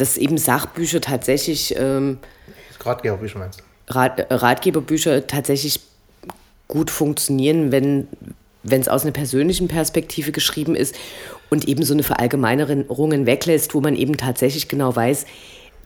dass 0.00 0.16
eben 0.16 0.38
Sachbücher 0.38 1.00
tatsächlich. 1.00 1.74
Ähm, 1.76 2.18
Ratgeberbücher 2.80 3.38
meinst 3.38 3.60
du? 3.60 3.94
Rat, 3.94 4.26
Ratgeberbücher 4.30 5.26
tatsächlich 5.26 5.80
gut 6.68 6.90
funktionieren, 6.90 7.72
wenn 7.72 8.08
wenn 8.62 8.80
es 8.80 8.88
aus 8.88 9.02
einer 9.02 9.12
persönlichen 9.12 9.68
Perspektive 9.68 10.32
geschrieben 10.32 10.74
ist 10.74 10.94
und 11.48 11.66
eben 11.66 11.82
so 11.82 11.94
eine 11.94 12.02
Verallgemeinerungen 12.02 13.26
weglässt, 13.26 13.74
wo 13.74 13.80
man 13.80 13.96
eben 13.96 14.18
tatsächlich 14.18 14.68
genau 14.68 14.94
weiß, 14.94 15.24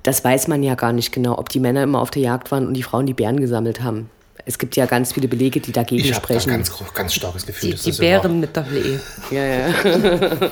das 0.03 0.25
weiß 0.25 0.49
man 0.49 0.63
ja 0.63 0.75
gar 0.75 0.93
nicht 0.93 1.13
genau, 1.13 1.39
ob 1.39 1.49
die 1.49 1.61
Männer 1.61 1.85
immer 1.85 2.01
auf 2.01 2.11
der 2.11 2.23
Jagd 2.23 2.51
waren 2.51 2.67
und 2.67 2.75
die 2.75 2.83
Frauen 2.83 3.07
die 3.07 3.15
Bären 3.15 3.41
gesammelt 3.41 3.83
haben. 3.83 4.11
Es 4.47 4.59
gibt 4.59 4.77
ja 4.77 4.85
ganz 4.87 5.13
viele 5.13 5.29
Belege, 5.29 5.61
die 5.61 5.73
dagegen 5.73 6.05
ich 6.05 6.15
sprechen. 6.15 6.51
Ich 6.51 6.71
habe 6.71 6.81
ganz, 6.81 6.95
ganz 6.95 7.15
starkes 7.15 7.47
Gefühl. 7.47 7.75
Die, 7.75 7.91
die 7.91 7.99
Bären 7.99 8.41
mit 8.41 8.55
Doppel-E. 8.55 8.99
Ja, 9.35 9.45
ja. 9.45 9.69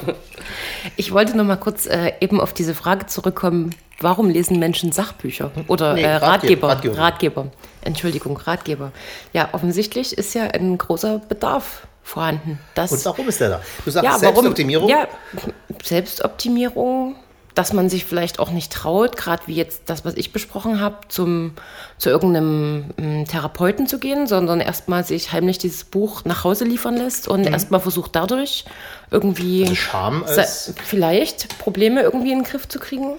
ich 0.96 1.12
wollte 1.12 1.36
noch 1.36 1.44
mal 1.44 1.56
kurz 1.56 1.86
äh, 1.86 2.12
eben 2.20 2.40
auf 2.40 2.52
diese 2.52 2.74
Frage 2.74 3.06
zurückkommen, 3.06 3.74
warum 4.00 4.30
lesen 4.30 4.58
Menschen 4.58 4.92
Sachbücher? 4.92 5.50
Oder 5.68 5.94
nee, 5.94 6.02
äh, 6.02 6.14
Ratgeber, 6.16 6.68
Ratgeber, 6.68 6.98
Ratgeber. 6.98 7.46
Entschuldigung, 7.82 8.36
Ratgeber. 8.36 8.92
Ja, 9.32 9.48
offensichtlich 9.52 10.16
ist 10.16 10.34
ja 10.34 10.44
ein 10.44 10.78
großer 10.78 11.20
Bedarf 11.28 11.86
vorhanden. 12.02 12.58
Und 12.76 13.04
warum 13.04 13.28
ist 13.28 13.40
der 13.40 13.48
da? 13.50 13.60
Du 13.84 13.90
sagst 13.90 14.04
ja, 14.04 14.18
Selbstoptimierung? 14.18 14.88
Warum, 14.88 15.02
ja, 15.02 15.78
Selbstoptimierung 15.82 17.16
dass 17.54 17.73
man 17.73 17.88
sich 17.88 18.04
vielleicht 18.04 18.38
auch 18.38 18.50
nicht 18.50 18.73
traut, 18.73 19.16
gerade 19.16 19.42
wie 19.47 19.54
jetzt 19.54 19.82
das, 19.87 20.04
was 20.04 20.14
ich 20.14 20.32
besprochen 20.32 20.80
habe, 20.80 20.97
zum, 21.09 21.52
zu 21.99 22.09
irgendeinem 22.09 22.87
ähm, 22.99 23.26
Therapeuten 23.26 23.87
zu 23.87 23.99
gehen, 23.99 24.26
sondern 24.26 24.61
erstmal 24.61 25.04
sich 25.04 25.32
heimlich 25.32 25.59
dieses 25.59 25.85
Buch 25.85 26.25
nach 26.25 26.44
Hause 26.44 26.64
liefern 26.64 26.97
lässt 26.97 27.28
und 27.28 27.42
mhm. 27.42 27.52
erstmal 27.52 27.80
versucht 27.80 28.16
dadurch 28.16 28.64
irgendwie 29.11 29.62
also 29.62 29.75
Scham 29.75 30.25
ist 30.25 30.75
vielleicht 30.82 31.59
Probleme 31.59 32.02
irgendwie 32.02 32.32
in 32.32 32.38
den 32.38 32.44
Griff 32.44 32.66
zu 32.68 32.78
kriegen. 32.78 33.16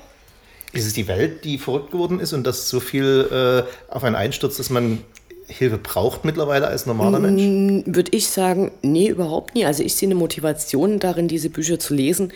Ist 0.72 0.88
es 0.88 0.94
die 0.94 1.08
Welt, 1.08 1.46
die 1.46 1.60
verrückt 1.60 1.92
geworden 1.92 2.20
ist 2.20 2.34
und 2.34 2.48
dass 2.48 2.68
so 2.68 2.80
viel 2.80 3.66
äh, 3.70 3.94
auf 3.94 4.04
einen 4.04 4.16
einstürzt, 4.16 4.58
dass 4.58 4.72
man 4.72 5.04
Hilfe 5.48 5.78
braucht 5.78 6.26
mittlerweile 6.26 6.68
als 6.68 6.88
normaler 6.88 7.20
Mensch? 7.20 7.86
Würde 7.86 8.12
ich 8.16 8.30
sagen, 8.30 8.72
nee, 8.82 9.08
überhaupt 9.08 9.54
nie. 9.54 9.66
Also 9.66 9.84
ich 9.84 9.96
sehe 9.96 10.08
eine 10.08 10.16
Motivation 10.16 11.00
darin, 11.00 11.28
diese 11.28 11.52
Bücher 11.52 11.78
zu 11.78 11.94
lesen. 11.94 12.34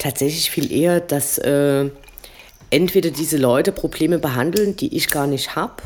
Tatsächlich 0.00 0.50
viel 0.50 0.72
eher, 0.72 0.98
dass 0.98 1.36
äh, 1.36 1.90
entweder 2.70 3.10
diese 3.10 3.36
Leute 3.36 3.70
Probleme 3.70 4.18
behandeln, 4.18 4.74
die 4.74 4.96
ich 4.96 5.10
gar 5.10 5.26
nicht 5.26 5.56
habe. 5.56 5.82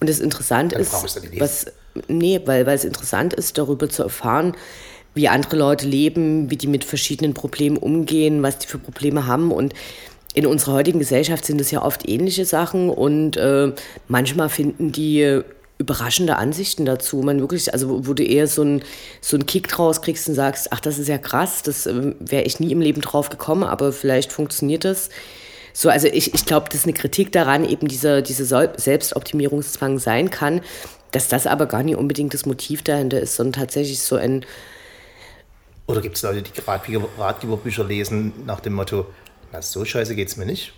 Und 0.00 0.10
das 0.10 0.18
interessant 0.18 0.72
Dann 0.72 0.80
ist, 0.80 0.92
was, 1.38 1.66
nee, 2.08 2.40
weil, 2.44 2.66
weil 2.66 2.74
es 2.74 2.84
interessant 2.84 3.34
ist, 3.34 3.56
darüber 3.56 3.88
zu 3.88 4.02
erfahren, 4.02 4.56
wie 5.14 5.28
andere 5.28 5.56
Leute 5.56 5.86
leben, 5.86 6.50
wie 6.50 6.56
die 6.56 6.66
mit 6.66 6.84
verschiedenen 6.84 7.34
Problemen 7.34 7.76
umgehen, 7.76 8.42
was 8.42 8.58
die 8.58 8.66
für 8.66 8.78
Probleme 8.78 9.26
haben. 9.26 9.52
Und 9.52 9.74
in 10.34 10.44
unserer 10.44 10.72
heutigen 10.72 10.98
Gesellschaft 10.98 11.44
sind 11.44 11.60
es 11.60 11.70
ja 11.70 11.82
oft 11.82 12.06
ähnliche 12.08 12.44
Sachen 12.44 12.90
und 12.90 13.36
äh, 13.36 13.72
manchmal 14.08 14.48
finden 14.48 14.90
die 14.90 15.22
äh, 15.22 15.44
überraschende 15.78 16.36
Ansichten 16.36 16.84
dazu. 16.84 17.18
Man 17.18 17.40
wirklich, 17.40 17.72
also 17.72 18.06
wo 18.06 18.14
du 18.14 18.22
eher 18.22 18.48
so 18.48 18.62
einen 18.62 18.82
so 19.20 19.36
einen 19.36 19.46
Kick 19.46 19.68
draus 19.68 20.00
kriegst 20.02 20.28
und 20.28 20.34
sagst, 20.34 20.72
ach, 20.72 20.80
das 20.80 20.98
ist 20.98 21.08
ja 21.08 21.18
krass, 21.18 21.62
das 21.62 21.86
äh, 21.86 22.14
wäre 22.18 22.44
ich 22.44 22.60
nie 22.60 22.72
im 22.72 22.80
Leben 22.80 23.02
drauf 23.02 23.28
gekommen, 23.28 23.64
aber 23.64 23.92
vielleicht 23.92 24.32
funktioniert 24.32 24.84
das. 24.84 25.10
So, 25.72 25.90
also 25.90 26.06
ich, 26.06 26.32
ich 26.32 26.46
glaube, 26.46 26.70
dass 26.70 26.84
eine 26.84 26.94
Kritik 26.94 27.32
daran 27.32 27.68
eben 27.68 27.88
dieser, 27.88 28.24
Sol- 28.24 28.72
Selbstoptimierungszwang 28.76 29.98
sein 29.98 30.30
kann, 30.30 30.62
dass 31.10 31.28
das 31.28 31.46
aber 31.46 31.66
gar 31.66 31.82
nicht 31.82 31.96
unbedingt 31.96 32.32
das 32.32 32.46
Motiv 32.46 32.82
dahinter 32.82 33.20
ist, 33.20 33.36
sondern 33.36 33.60
tatsächlich 33.60 34.00
so 34.00 34.16
ein, 34.16 34.46
Oder 35.86 36.00
gibt 36.00 36.16
es 36.16 36.22
Leute, 36.22 36.42
die 36.42 36.60
Ratgeber, 36.62 37.08
Ratgeberbücher 37.18 37.84
lesen 37.84 38.32
nach 38.46 38.60
dem 38.60 38.72
Motto, 38.72 39.06
na 39.52 39.60
so 39.60 39.84
scheiße 39.84 40.16
geht's 40.16 40.36
mir 40.36 40.46
nicht? 40.46 40.72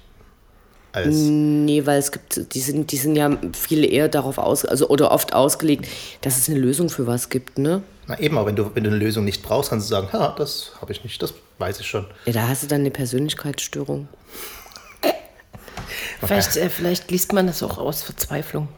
Als, 1.05 1.17
Nee, 1.17 1.87
weil 1.87 1.99
es 1.99 2.13
gibt, 2.13 2.55
die 2.55 2.61
sind, 2.61 2.93
die 2.93 2.97
sind 2.97 3.17
ja 3.17 3.37
viel 3.53 3.85
eher 3.85 4.09
darauf 4.09 4.39
aus, 4.39 4.65
also 4.65 4.89
oder 4.89 5.11
oft 5.11 5.33
ausgelegt, 5.33 5.87
dass 6.21 6.39
es 6.39 6.49
eine 6.49 6.59
Lösung 6.59 6.89
für 6.89 7.07
was 7.07 7.29
gibt, 7.29 7.59
ne? 7.59 7.83
na 8.09 8.19
eben, 8.19 8.39
aber 8.39 8.47
wenn 8.49 8.57
du, 8.57 8.75
wenn 8.75 8.85
du 8.85 8.91
eine 8.91 8.99
Lösung 8.99 9.25
nicht 9.27 9.43
brauchst, 9.43 9.69
kannst 9.69 9.87
du 9.87 9.91
sagen, 9.91 10.09
ja, 10.13 10.35
das 10.37 10.73
habe 10.81 10.93
ich 10.93 11.05
nicht, 11.05 11.23
das 11.23 11.35
weiß 11.59 11.79
ich 11.81 11.87
schon. 11.87 12.07
Ja, 12.25 12.33
da 12.33 12.49
hast 12.49 12.63
du 12.63 12.67
dann 12.67 12.81
eine 12.81 12.91
Persönlichkeitsstörung. 12.91 14.09
Vielleicht, 16.21 16.57
äh, 16.57 16.69
vielleicht 16.71 17.11
liest 17.11 17.33
man 17.33 17.47
das 17.47 17.63
auch 17.63 17.79
aus 17.79 18.03
Verzweiflung. 18.03 18.69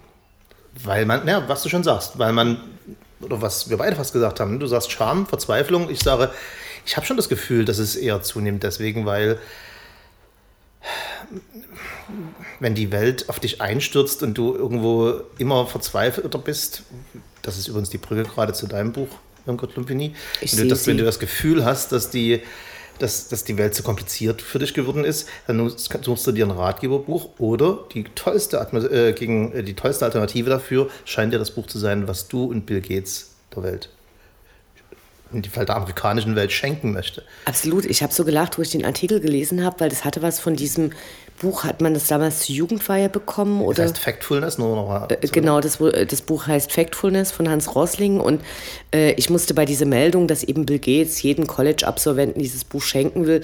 Weil 0.84 1.06
man, 1.06 1.26
ja, 1.26 1.48
was 1.48 1.62
du 1.62 1.68
schon 1.68 1.84
sagst, 1.84 2.18
weil 2.18 2.32
man, 2.32 2.60
oder 3.20 3.40
was 3.40 3.70
wir 3.70 3.76
beide 3.76 3.96
fast 3.96 4.12
gesagt 4.12 4.40
haben, 4.40 4.58
du 4.58 4.66
sagst 4.66 4.90
Scham, 4.90 5.26
Verzweiflung, 5.26 5.90
ich 5.90 6.00
sage, 6.00 6.30
ich 6.84 6.96
habe 6.96 7.06
schon 7.06 7.16
das 7.16 7.28
Gefühl, 7.28 7.64
dass 7.64 7.78
es 7.78 7.96
eher 7.96 8.22
zunimmt 8.22 8.62
deswegen, 8.62 9.06
weil 9.06 9.38
wenn 12.58 12.74
die 12.74 12.92
Welt 12.92 13.28
auf 13.28 13.40
dich 13.40 13.60
einstürzt 13.60 14.22
und 14.22 14.36
du 14.36 14.54
irgendwo 14.54 15.20
immer 15.38 15.66
verzweifelter 15.66 16.38
bist, 16.38 16.82
das 17.42 17.58
ist 17.58 17.68
übrigens 17.68 17.90
die 17.90 17.98
Brücke 17.98 18.24
gerade 18.24 18.52
zu 18.52 18.66
deinem 18.66 18.92
Buch, 18.92 19.08
Irmgard 19.46 19.74
Lumpini, 19.76 20.14
wenn 20.40 20.58
du, 20.58 20.68
das, 20.68 20.86
wenn 20.86 20.98
du 20.98 21.04
das 21.04 21.18
Gefühl 21.18 21.64
hast, 21.64 21.92
dass 21.92 22.10
die, 22.10 22.42
dass, 22.98 23.28
dass 23.28 23.44
die 23.44 23.56
Welt 23.56 23.74
zu 23.74 23.82
kompliziert 23.82 24.42
für 24.42 24.58
dich 24.58 24.74
geworden 24.74 25.04
ist, 25.04 25.28
dann 25.46 25.68
suchst 25.68 26.26
du 26.26 26.32
dir 26.32 26.46
ein 26.46 26.50
Ratgeberbuch 26.50 27.30
oder 27.38 27.86
die 27.92 28.04
tollste, 28.04 28.60
Atmo 28.60 28.80
äh, 28.80 29.12
gegen, 29.12 29.52
äh, 29.52 29.62
die 29.62 29.74
tollste 29.74 30.04
Alternative 30.04 30.50
dafür 30.50 30.90
scheint 31.04 31.32
dir 31.32 31.38
das 31.38 31.52
Buch 31.52 31.66
zu 31.66 31.78
sein, 31.78 32.06
was 32.06 32.28
du 32.28 32.44
und 32.44 32.66
Bill 32.66 32.80
Gates 32.80 33.30
der 33.54 33.62
Welt, 33.62 33.88
in 35.32 35.42
dem 35.42 35.52
Fall 35.52 35.66
der 35.66 35.76
amerikanischen 35.76 36.34
Welt, 36.36 36.52
schenken 36.52 36.92
möchte. 36.92 37.22
Absolut. 37.44 37.84
Ich 37.84 38.02
habe 38.02 38.12
so 38.12 38.24
gelacht, 38.24 38.58
wo 38.58 38.62
ich 38.62 38.70
den 38.70 38.84
Artikel 38.84 39.20
gelesen 39.20 39.64
habe, 39.64 39.80
weil 39.80 39.88
das 39.88 40.04
hatte 40.04 40.22
was 40.22 40.40
von 40.40 40.56
diesem 40.56 40.92
Buch, 41.40 41.64
hat 41.64 41.80
man 41.80 41.94
das 41.94 42.06
damals 42.06 42.40
zur 42.40 42.54
Jugendweihe 42.54 43.08
bekommen? 43.08 43.60
Das 43.60 43.68
Oder? 43.68 43.82
heißt 43.84 43.98
Factfulness, 43.98 44.58
nur 44.58 44.76
noch 44.76 44.88
mal. 44.88 45.08
Äh, 45.10 45.26
Genau, 45.28 45.60
das, 45.60 45.80
äh, 45.80 46.06
das 46.06 46.22
Buch 46.22 46.46
heißt 46.46 46.70
Factfulness 46.70 47.32
von 47.32 47.48
Hans 47.48 47.74
Rosling 47.74 48.20
und 48.20 48.42
äh, 48.94 49.12
ich 49.12 49.30
musste 49.30 49.54
bei 49.54 49.64
dieser 49.64 49.86
Meldung, 49.86 50.28
dass 50.28 50.44
eben 50.44 50.66
Bill 50.66 50.78
Gates 50.78 51.22
jeden 51.22 51.46
College-Absolventen 51.46 52.40
dieses 52.40 52.64
Buch 52.64 52.82
schenken 52.82 53.26
will, 53.26 53.40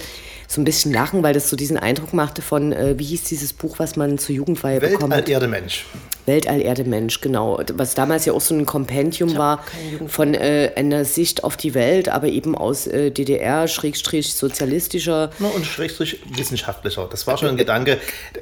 so 0.47 0.61
ein 0.61 0.65
bisschen 0.65 0.93
lachen, 0.93 1.23
weil 1.23 1.33
das 1.33 1.49
so 1.49 1.55
diesen 1.55 1.77
Eindruck 1.77 2.13
machte 2.13 2.41
von, 2.41 2.71
äh, 2.71 2.97
wie 2.99 3.05
hieß 3.05 3.23
dieses 3.23 3.53
Buch, 3.53 3.79
was 3.79 3.95
man 3.95 4.17
zur 4.17 4.35
Jugendweihe 4.35 4.79
bekommen 4.79 5.13
hat? 5.13 5.27
Weltall, 5.27 5.33
Erde, 5.33 5.47
Mensch. 5.47 5.85
Weltall, 6.27 6.61
Erde, 6.61 6.83
Mensch, 6.83 7.21
genau. 7.21 7.59
Was 7.73 7.95
damals 7.95 8.25
ja 8.25 8.33
auch 8.33 8.41
so 8.41 8.53
ein 8.53 8.65
Kompendium 8.65 9.37
war 9.37 9.63
von 10.07 10.33
äh, 10.33 10.73
einer 10.75 11.05
Sicht 11.05 11.45
auf 11.45 11.55
die 11.57 11.73
Welt, 11.73 12.09
aber 12.09 12.27
eben 12.27 12.55
aus 12.55 12.85
äh, 12.85 13.11
DDR-sozialistischer 13.11 15.31
No, 15.39 15.47
und 15.47 15.65
schrägstrich 15.65 16.19
wissenschaftlicher. 16.35 17.07
Das 17.09 17.25
war 17.27 17.37
schon 17.37 17.47
ein 17.49 17.57
Gedanke. 17.57 17.86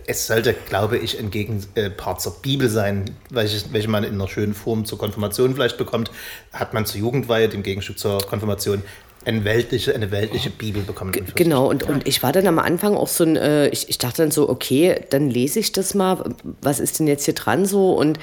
Es 0.07 0.27
sollte, 0.27 0.53
glaube 0.53 0.97
ich, 0.97 1.19
ein 1.19 1.31
Gegenpart 1.31 2.21
zur 2.21 2.41
Bibel 2.41 2.69
sein, 2.69 3.05
welche, 3.29 3.71
welche 3.71 3.87
man 3.87 4.03
in 4.03 4.13
einer 4.13 4.27
schönen 4.27 4.53
Form 4.53 4.85
zur 4.85 4.97
Konfirmation 4.97 5.53
vielleicht 5.53 5.77
bekommt. 5.77 6.11
Hat 6.53 6.73
man 6.73 6.85
zur 6.85 6.99
Jugendweihe, 6.99 7.49
dem 7.49 7.63
Gegenstück 7.63 7.99
zur 7.99 8.19
Konfirmation, 8.19 8.81
eine 9.25 9.43
weltliche, 9.43 9.93
eine 9.93 10.11
weltliche 10.11 10.49
Bibel 10.49 10.83
bekommen. 10.83 11.11
Genau, 11.35 11.67
und, 11.67 11.83
und 11.83 12.07
ich 12.07 12.21
war 12.23 12.31
dann 12.31 12.47
am 12.47 12.59
Anfang 12.59 12.95
auch 12.95 13.07
so 13.07 13.23
ein, 13.23 13.35
äh, 13.35 13.67
ich, 13.69 13.89
ich 13.89 13.97
dachte 13.97 14.21
dann 14.21 14.31
so, 14.31 14.47
okay, 14.49 15.01
dann 15.09 15.29
lese 15.29 15.59
ich 15.59 15.71
das 15.71 15.93
mal, 15.95 16.23
was 16.61 16.79
ist 16.79 16.99
denn 16.99 17.07
jetzt 17.07 17.25
hier 17.25 17.33
dran 17.33 17.65
so? 17.65 17.93
Und, 17.93 18.19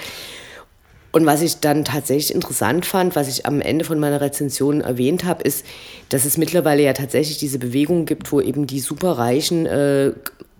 und 1.10 1.26
was 1.26 1.42
ich 1.42 1.58
dann 1.58 1.84
tatsächlich 1.84 2.34
interessant 2.34 2.86
fand, 2.86 3.16
was 3.16 3.28
ich 3.28 3.46
am 3.46 3.60
Ende 3.60 3.84
von 3.84 3.98
meiner 3.98 4.20
Rezension 4.20 4.80
erwähnt 4.80 5.24
habe, 5.24 5.42
ist, 5.42 5.66
dass 6.08 6.24
es 6.24 6.38
mittlerweile 6.38 6.82
ja 6.82 6.92
tatsächlich 6.92 7.38
diese 7.38 7.58
Bewegung 7.58 8.06
gibt, 8.06 8.30
wo 8.32 8.40
eben 8.40 8.66
die 8.66 8.80
Superreichen 8.80 9.66
äh, 9.66 10.12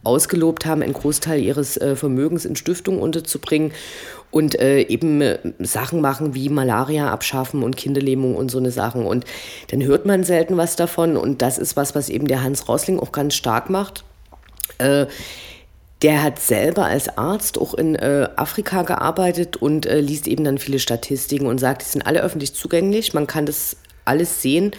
ausgelobt 0.05 0.67
haben, 0.67 0.83
einen 0.83 0.93
Großteil 0.93 1.41
ihres 1.41 1.77
äh, 1.77 1.97
Vermögens 1.97 2.45
in 2.45 2.57
Stiftungen 2.57 3.01
unterzubringen 3.01 3.73
und 4.31 4.59
äh, 4.59 4.81
eben 4.83 5.21
äh, 5.21 5.39
Sachen 5.61 6.01
machen 6.01 6.35
wie 6.35 6.49
Malaria 6.49 7.11
abschaffen 7.11 7.63
und 7.63 7.77
Kinderlähmung 7.77 8.35
und 8.35 8.51
so 8.51 8.59
eine 8.59 8.71
Sachen. 8.71 9.07
Und 9.07 9.25
dann 9.71 9.83
hört 9.83 10.07
man 10.07 10.25
selten 10.25 10.57
was 10.57 10.75
davon 10.75 11.17
und 11.17 11.43
das 11.43 11.59
ist 11.59 11.77
was, 11.77 11.95
was 11.95 12.09
eben 12.09 12.27
der 12.27 12.43
Hans 12.43 12.69
Rosling 12.69 12.99
auch 12.99 13.13
ganz 13.13 13.35
stark 13.35 13.71
macht. 13.71 14.05
Äh, 14.79 15.07
der 16.03 16.23
hat 16.25 16.41
selber 16.41 16.87
als 16.87 17.17
Arzt 17.17 17.59
auch 17.59 17.75
in 17.75 17.95
äh, 17.95 18.29
Afrika 18.35 18.83
gearbeitet 18.83 19.57
und 19.57 19.87
äh, 19.87 20.01
liest 20.01 20.27
eben 20.27 20.43
dann 20.43 20.59
viele 20.59 20.81
Statistiken 20.81 21.47
und 21.47 21.59
sagt, 21.59 21.83
die 21.83 21.87
sind 21.87 22.07
alle 22.07 22.23
öffentlich 22.23 22.55
zugänglich, 22.55 23.15
man 23.15 23.29
kann 23.29 23.47
das 23.47 23.77
alles 24.05 24.43
sehen, 24.43 24.73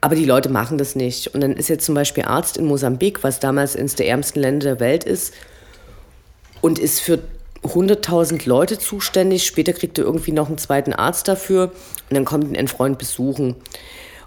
aber 0.00 0.14
die 0.14 0.24
Leute 0.24 0.48
machen 0.48 0.78
das 0.78 0.94
nicht. 0.94 1.34
Und 1.34 1.40
dann 1.40 1.52
ist 1.52 1.68
jetzt 1.68 1.84
zum 1.84 1.94
Beispiel 1.94 2.24
Arzt 2.24 2.56
in 2.56 2.66
Mosambik, 2.66 3.24
was 3.24 3.40
damals 3.40 3.76
eines 3.76 3.94
der 3.94 4.08
ärmsten 4.08 4.40
Länder 4.40 4.64
der 4.64 4.80
Welt 4.80 5.04
ist, 5.04 5.34
und 6.60 6.78
ist 6.78 7.00
für 7.00 7.20
100.000 7.64 8.48
Leute 8.48 8.78
zuständig. 8.78 9.44
Später 9.46 9.72
kriegt 9.72 9.98
er 9.98 10.04
irgendwie 10.04 10.32
noch 10.32 10.48
einen 10.48 10.58
zweiten 10.58 10.92
Arzt 10.92 11.28
dafür 11.28 11.72
und 12.08 12.16
dann 12.16 12.24
kommt 12.24 12.56
ein 12.56 12.68
Freund 12.68 12.98
besuchen. 12.98 13.56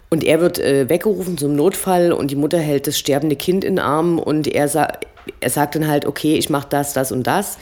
Und 0.10 0.26
er 0.26 0.42
wird 0.42 0.60
äh, 0.60 0.90
weggerufen 0.90 1.38
zum 1.38 1.56
Notfall 1.56 2.12
und 2.12 2.32
die 2.32 2.36
Mutter 2.36 2.60
hält 2.60 2.88
das 2.88 3.00
sterbende 3.00 3.38
Kind 3.38 3.64
in 3.64 3.78
den 3.78 3.86
Arm 3.86 4.20
und 4.20 4.48
er, 4.48 4.68
sa 4.68 4.90
er 5.40 5.50
sagt 5.50 5.76
dann 5.76 5.88
halt, 5.88 6.06
okay, 6.06 6.36
ich 6.36 6.50
mache 6.50 6.68
das, 6.70 6.92
das 6.92 7.14
und 7.14 7.26
das. 7.28 7.58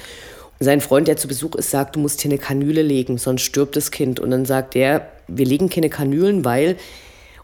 Und 0.60 0.66
sein 0.66 0.82
Freund, 0.82 1.08
der 1.08 1.18
zu 1.18 1.28
Besuch 1.28 1.54
ist, 1.56 1.70
sagt, 1.70 1.96
du 1.96 2.00
musst 2.00 2.22
hier 2.22 2.32
eine 2.32 2.40
Kanüle 2.40 2.82
legen, 2.82 3.20
sonst 3.20 3.44
stirbt 3.44 3.76
das 3.76 3.92
Kind. 3.92 4.20
Und 4.20 4.32
dann 4.32 4.46
sagt 4.46 4.76
er, 4.76 5.10
wir 5.28 5.46
legen 5.46 5.70
keine 5.70 5.90
Kanülen, 5.90 6.44
weil 6.44 6.78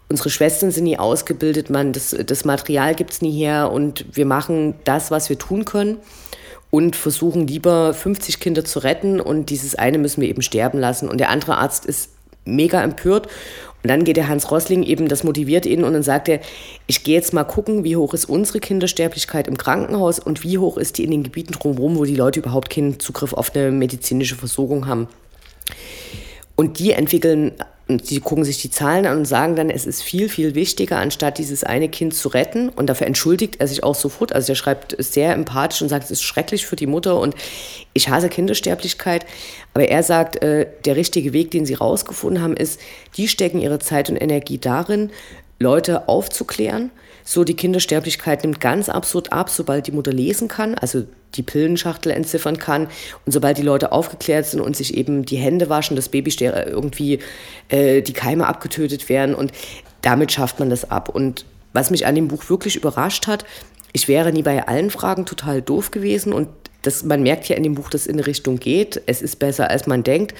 unsere 0.10 0.30
Schwestern 0.30 0.72
sind 0.72 0.84
nie 0.84 0.98
ausgebildet, 0.98 1.70
man, 1.70 1.94
das, 1.94 2.16
das 2.26 2.46
Material 2.46 2.96
gibt 2.96 3.14
es 3.14 3.22
nie 3.22 3.38
her 3.38 3.72
und 3.72 4.06
wir 4.12 4.26
machen 4.26 4.76
das, 4.84 5.12
was 5.12 5.30
wir 5.30 5.38
tun 5.38 5.66
können 5.66 5.98
und 6.72 6.96
versuchen 6.96 7.48
lieber 7.48 7.94
50 7.94 8.40
Kinder 8.40 8.66
zu 8.66 8.80
retten 8.80 9.20
und 9.22 9.50
dieses 9.50 9.76
eine 9.76 9.98
müssen 9.98 10.22
wir 10.22 10.30
eben 10.30 10.42
sterben 10.42 10.80
lassen. 10.80 11.08
Und 11.08 11.20
der 11.20 11.30
andere 11.30 11.58
Arzt 11.58 11.86
ist 11.86 12.10
mega 12.44 12.84
empört. 12.84 13.28
Und 13.82 13.90
dann 13.90 14.04
geht 14.04 14.18
der 14.18 14.28
Hans 14.28 14.50
Rossling 14.50 14.82
eben, 14.82 15.08
das 15.08 15.24
motiviert 15.24 15.68
ihn 15.68 15.84
und 15.84 15.94
dann 15.94 16.02
sagt 16.02 16.28
er, 16.28 16.40
ich 16.88 17.04
gehe 17.04 17.14
jetzt 17.14 17.34
mal 17.34 17.44
gucken, 17.44 17.84
wie 17.84 17.96
hoch 17.96 18.16
ist 18.16 18.26
unsere 18.26 18.60
Kindersterblichkeit 18.60 19.48
im 19.48 19.58
Krankenhaus 19.58 20.18
und 20.18 20.44
wie 20.44 20.58
hoch 20.58 20.78
ist 20.78 20.98
die 20.98 21.04
in 21.04 21.12
den 21.12 21.24
Gebieten 21.24 21.54
drumherum, 21.54 21.96
wo 21.96 22.04
die 22.04 22.16
Leute 22.16 22.40
überhaupt 22.40 22.72
keinen 22.72 23.00
Zugriff 23.00 23.34
auf 23.34 23.56
eine 23.56 23.72
medizinische 23.72 24.36
Versorgung 24.36 24.88
haben. 24.88 25.08
Und 26.56 26.80
die 26.80 26.92
entwickeln, 26.92 27.54
und 27.88 28.10
die 28.10 28.20
gucken 28.20 28.44
sich 28.44 28.62
die 28.62 28.72
Zahlen 28.72 29.06
an 29.06 29.20
und 29.20 29.26
sagen 29.26 29.56
dann, 29.56 29.70
es 29.70 29.86
ist 29.86 30.02
viel, 30.02 30.28
viel 30.28 30.56
wichtiger, 30.56 30.98
anstatt 30.98 31.38
dieses 31.38 31.64
eine 31.64 31.88
Kind 31.88 32.16
zu 32.16 32.30
retten. 32.30 32.70
Und 32.70 32.88
dafür 32.88 33.06
entschuldigt 33.06 33.58
er 33.60 33.68
sich 33.68 33.84
auch 33.84 33.94
sofort. 33.94 34.34
Also 34.34 34.54
er 34.54 34.56
schreibt 34.56 34.96
sehr 34.98 35.34
empathisch 35.34 35.82
und 35.82 35.90
sagt, 35.90 36.06
es 36.06 36.12
ist 36.12 36.24
schrecklich 36.24 36.66
für 36.66 36.76
die 36.76 36.88
Mutter 36.88 37.20
und 37.20 37.36
ich 37.94 38.10
hasse 38.10 38.30
Kindersterblichkeit. 38.30 39.26
Aber 39.74 39.88
er 39.88 40.02
sagt, 40.02 40.42
äh, 40.42 40.68
der 40.86 40.96
richtige 40.96 41.32
Weg, 41.34 41.52
den 41.52 41.66
sie 41.66 41.76
rausgefunden 41.76 42.42
haben, 42.42 42.58
ist, 42.58 42.80
die 43.18 43.28
stecken 43.28 43.60
ihre 43.60 43.80
Zeit 43.80 44.10
und 44.10 44.18
Energie 44.18 44.58
darin, 44.58 45.12
Leute 45.60 46.08
aufzuklären. 46.08 46.90
So, 47.24 47.44
die 47.44 47.56
Kindersterblichkeit 47.56 48.44
nimmt 48.44 48.62
ganz 48.62 48.90
absurd 48.90 49.32
ab, 49.32 49.50
sobald 49.50 49.88
die 49.88 49.92
Mutter 49.92 50.14
lesen 50.14 50.48
kann, 50.48 50.76
also 50.76 51.06
die 51.36 51.44
Pillenschachtel 51.44 52.12
entziffern 52.12 52.58
kann. 52.58 52.88
Und 53.26 53.32
sobald 53.32 53.58
die 53.58 53.64
Leute 53.64 53.92
aufgeklärt 53.92 54.46
sind 54.46 54.62
und 54.62 54.76
sich 54.76 54.96
eben 54.96 55.26
die 55.26 55.38
Hände 55.38 55.70
waschen, 55.70 55.96
das 55.96 56.10
Baby 56.10 56.32
ster- 56.32 56.68
irgendwie 56.68 57.20
äh, 57.70 58.02
die 58.02 58.14
Keime 58.14 58.48
abgetötet 58.48 59.10
werden. 59.10 59.36
Und 59.36 59.52
damit 60.02 60.32
schafft 60.32 60.60
man 60.60 60.70
das 60.70 60.90
ab. 60.92 61.10
Und 61.10 61.46
was 61.74 61.92
mich 61.92 62.06
an 62.06 62.16
dem 62.16 62.28
Buch 62.28 62.50
wirklich 62.50 62.76
überrascht 62.76 63.28
hat, 63.28 63.46
ich 63.92 64.08
wäre 64.08 64.32
nie 64.32 64.44
bei 64.44 64.68
allen 64.68 64.90
Fragen 64.90 65.26
total 65.26 65.62
doof 65.62 65.92
gewesen 65.92 66.34
und 66.34 66.50
das, 66.82 67.04
man 67.04 67.24
merkt 67.24 67.48
ja 67.50 67.56
in 67.56 67.64
dem 67.64 67.76
Buch, 67.76 67.90
dass 67.90 68.02
es 68.02 68.08
in 68.08 68.16
eine 68.16 68.28
Richtung 68.28 68.60
geht. 68.60 69.02
Es 69.08 69.22
ist 69.22 69.40
besser, 69.40 69.72
als 69.72 69.88
man 69.88 70.04
denkt. 70.04 70.36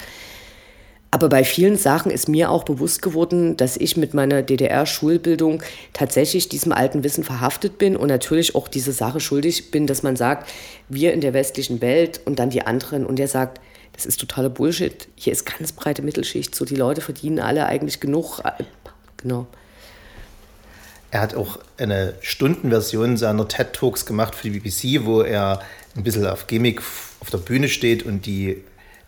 Aber 1.16 1.30
bei 1.30 1.44
vielen 1.44 1.78
Sachen 1.78 2.10
ist 2.10 2.28
mir 2.28 2.50
auch 2.50 2.62
bewusst 2.62 3.00
geworden, 3.00 3.56
dass 3.56 3.78
ich 3.78 3.96
mit 3.96 4.12
meiner 4.12 4.42
DDR-Schulbildung 4.42 5.62
tatsächlich 5.94 6.50
diesem 6.50 6.72
alten 6.72 7.04
Wissen 7.04 7.24
verhaftet 7.24 7.78
bin 7.78 7.96
und 7.96 8.08
natürlich 8.08 8.54
auch 8.54 8.68
diese 8.68 8.92
Sache 8.92 9.18
schuldig 9.18 9.70
bin, 9.70 9.86
dass 9.86 10.02
man 10.02 10.16
sagt, 10.16 10.52
wir 10.90 11.14
in 11.14 11.22
der 11.22 11.32
westlichen 11.32 11.80
Welt 11.80 12.20
und 12.26 12.38
dann 12.38 12.50
die 12.50 12.66
anderen. 12.66 13.06
Und 13.06 13.18
er 13.18 13.28
sagt, 13.28 13.62
das 13.94 14.04
ist 14.04 14.20
totaler 14.20 14.50
Bullshit. 14.50 15.08
Hier 15.14 15.32
ist 15.32 15.46
ganz 15.46 15.72
breite 15.72 16.02
Mittelschicht. 16.02 16.54
So, 16.54 16.66
die 16.66 16.76
Leute 16.76 17.00
verdienen 17.00 17.40
alle 17.40 17.64
eigentlich 17.64 17.98
genug. 17.98 18.42
Genau. 19.16 19.46
Er 21.10 21.22
hat 21.22 21.34
auch 21.34 21.58
eine 21.78 22.12
Stundenversion 22.20 23.16
seiner 23.16 23.48
TED 23.48 23.72
Talks 23.72 24.04
gemacht 24.04 24.34
für 24.34 24.50
die 24.50 24.60
BBC, 24.60 25.06
wo 25.06 25.22
er 25.22 25.60
ein 25.96 26.02
bisschen 26.02 26.26
auf 26.26 26.46
Gimmick 26.46 26.82
auf 27.20 27.30
der 27.30 27.38
Bühne 27.38 27.70
steht 27.70 28.04
und 28.04 28.26
die 28.26 28.62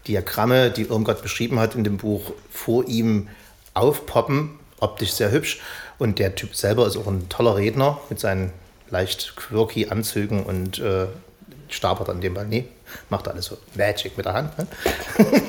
Diagramme, 0.09 0.71
die 0.71 0.83
Irmgard 0.83 1.23
beschrieben 1.23 1.61
hat 1.61 1.75
in 1.75 1.85
dem 1.85 1.99
Buch, 1.99 2.33
vor 2.51 2.87
ihm 2.89 3.29
aufpoppen, 3.75 4.59
optisch 4.81 5.13
sehr 5.13 5.31
hübsch. 5.31 5.61
Und 5.99 6.19
der 6.19 6.35
Typ 6.35 6.55
selber 6.55 6.87
ist 6.87 6.97
auch 6.97 7.07
ein 7.07 7.29
toller 7.29 7.57
Redner 7.57 8.01
mit 8.09 8.19
seinen 8.19 8.53
leicht 8.91 9.37
quirky 9.37 9.89
Anzügen 9.89 10.43
und 10.43 10.79
äh, 10.79 11.07
stapert 11.69 12.09
an 12.09 12.21
dem 12.21 12.35
Ball. 12.35 12.47
Nee, 12.47 12.65
macht 13.11 13.29
alles 13.29 13.47
so 13.47 13.59
Magic 13.75 14.17
mit 14.17 14.27
der 14.27 14.35
Hand. 14.35 14.59
Ne? 14.59 14.67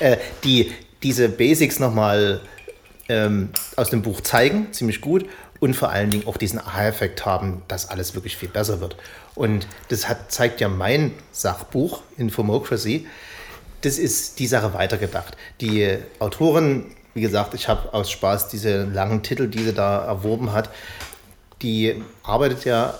äh, 0.00 0.16
die 0.44 0.72
diese 1.02 1.28
Basics 1.28 1.78
nochmal 1.78 2.40
ähm, 3.08 3.50
aus 3.76 3.90
dem 3.90 4.02
Buch 4.02 4.20
zeigen, 4.20 4.72
ziemlich 4.72 5.00
gut. 5.00 5.26
Und 5.60 5.74
vor 5.74 5.90
allen 5.90 6.10
Dingen 6.10 6.26
auch 6.26 6.36
diesen 6.36 6.58
Aha-Effekt 6.58 7.24
haben, 7.24 7.62
dass 7.68 7.88
alles 7.88 8.14
wirklich 8.14 8.36
viel 8.36 8.48
besser 8.48 8.80
wird. 8.80 8.96
Und 9.36 9.68
das 9.88 10.08
hat, 10.08 10.32
zeigt 10.32 10.60
ja 10.60 10.68
mein 10.68 11.12
Sachbuch, 11.30 12.02
Infomocracy, 12.18 13.06
das 13.82 13.98
ist 13.98 14.38
die 14.38 14.46
Sache 14.46 14.74
weitergedacht. 14.74 15.36
Die 15.60 15.98
Autorin, 16.18 16.86
wie 17.14 17.20
gesagt, 17.20 17.54
ich 17.54 17.68
habe 17.68 17.92
aus 17.92 18.10
Spaß 18.10 18.48
diese 18.48 18.84
langen 18.84 19.22
Titel, 19.22 19.48
die 19.48 19.62
sie 19.62 19.74
da 19.74 20.04
erworben 20.04 20.52
hat, 20.52 20.70
die 21.60 22.02
arbeitet 22.22 22.64
ja 22.64 22.94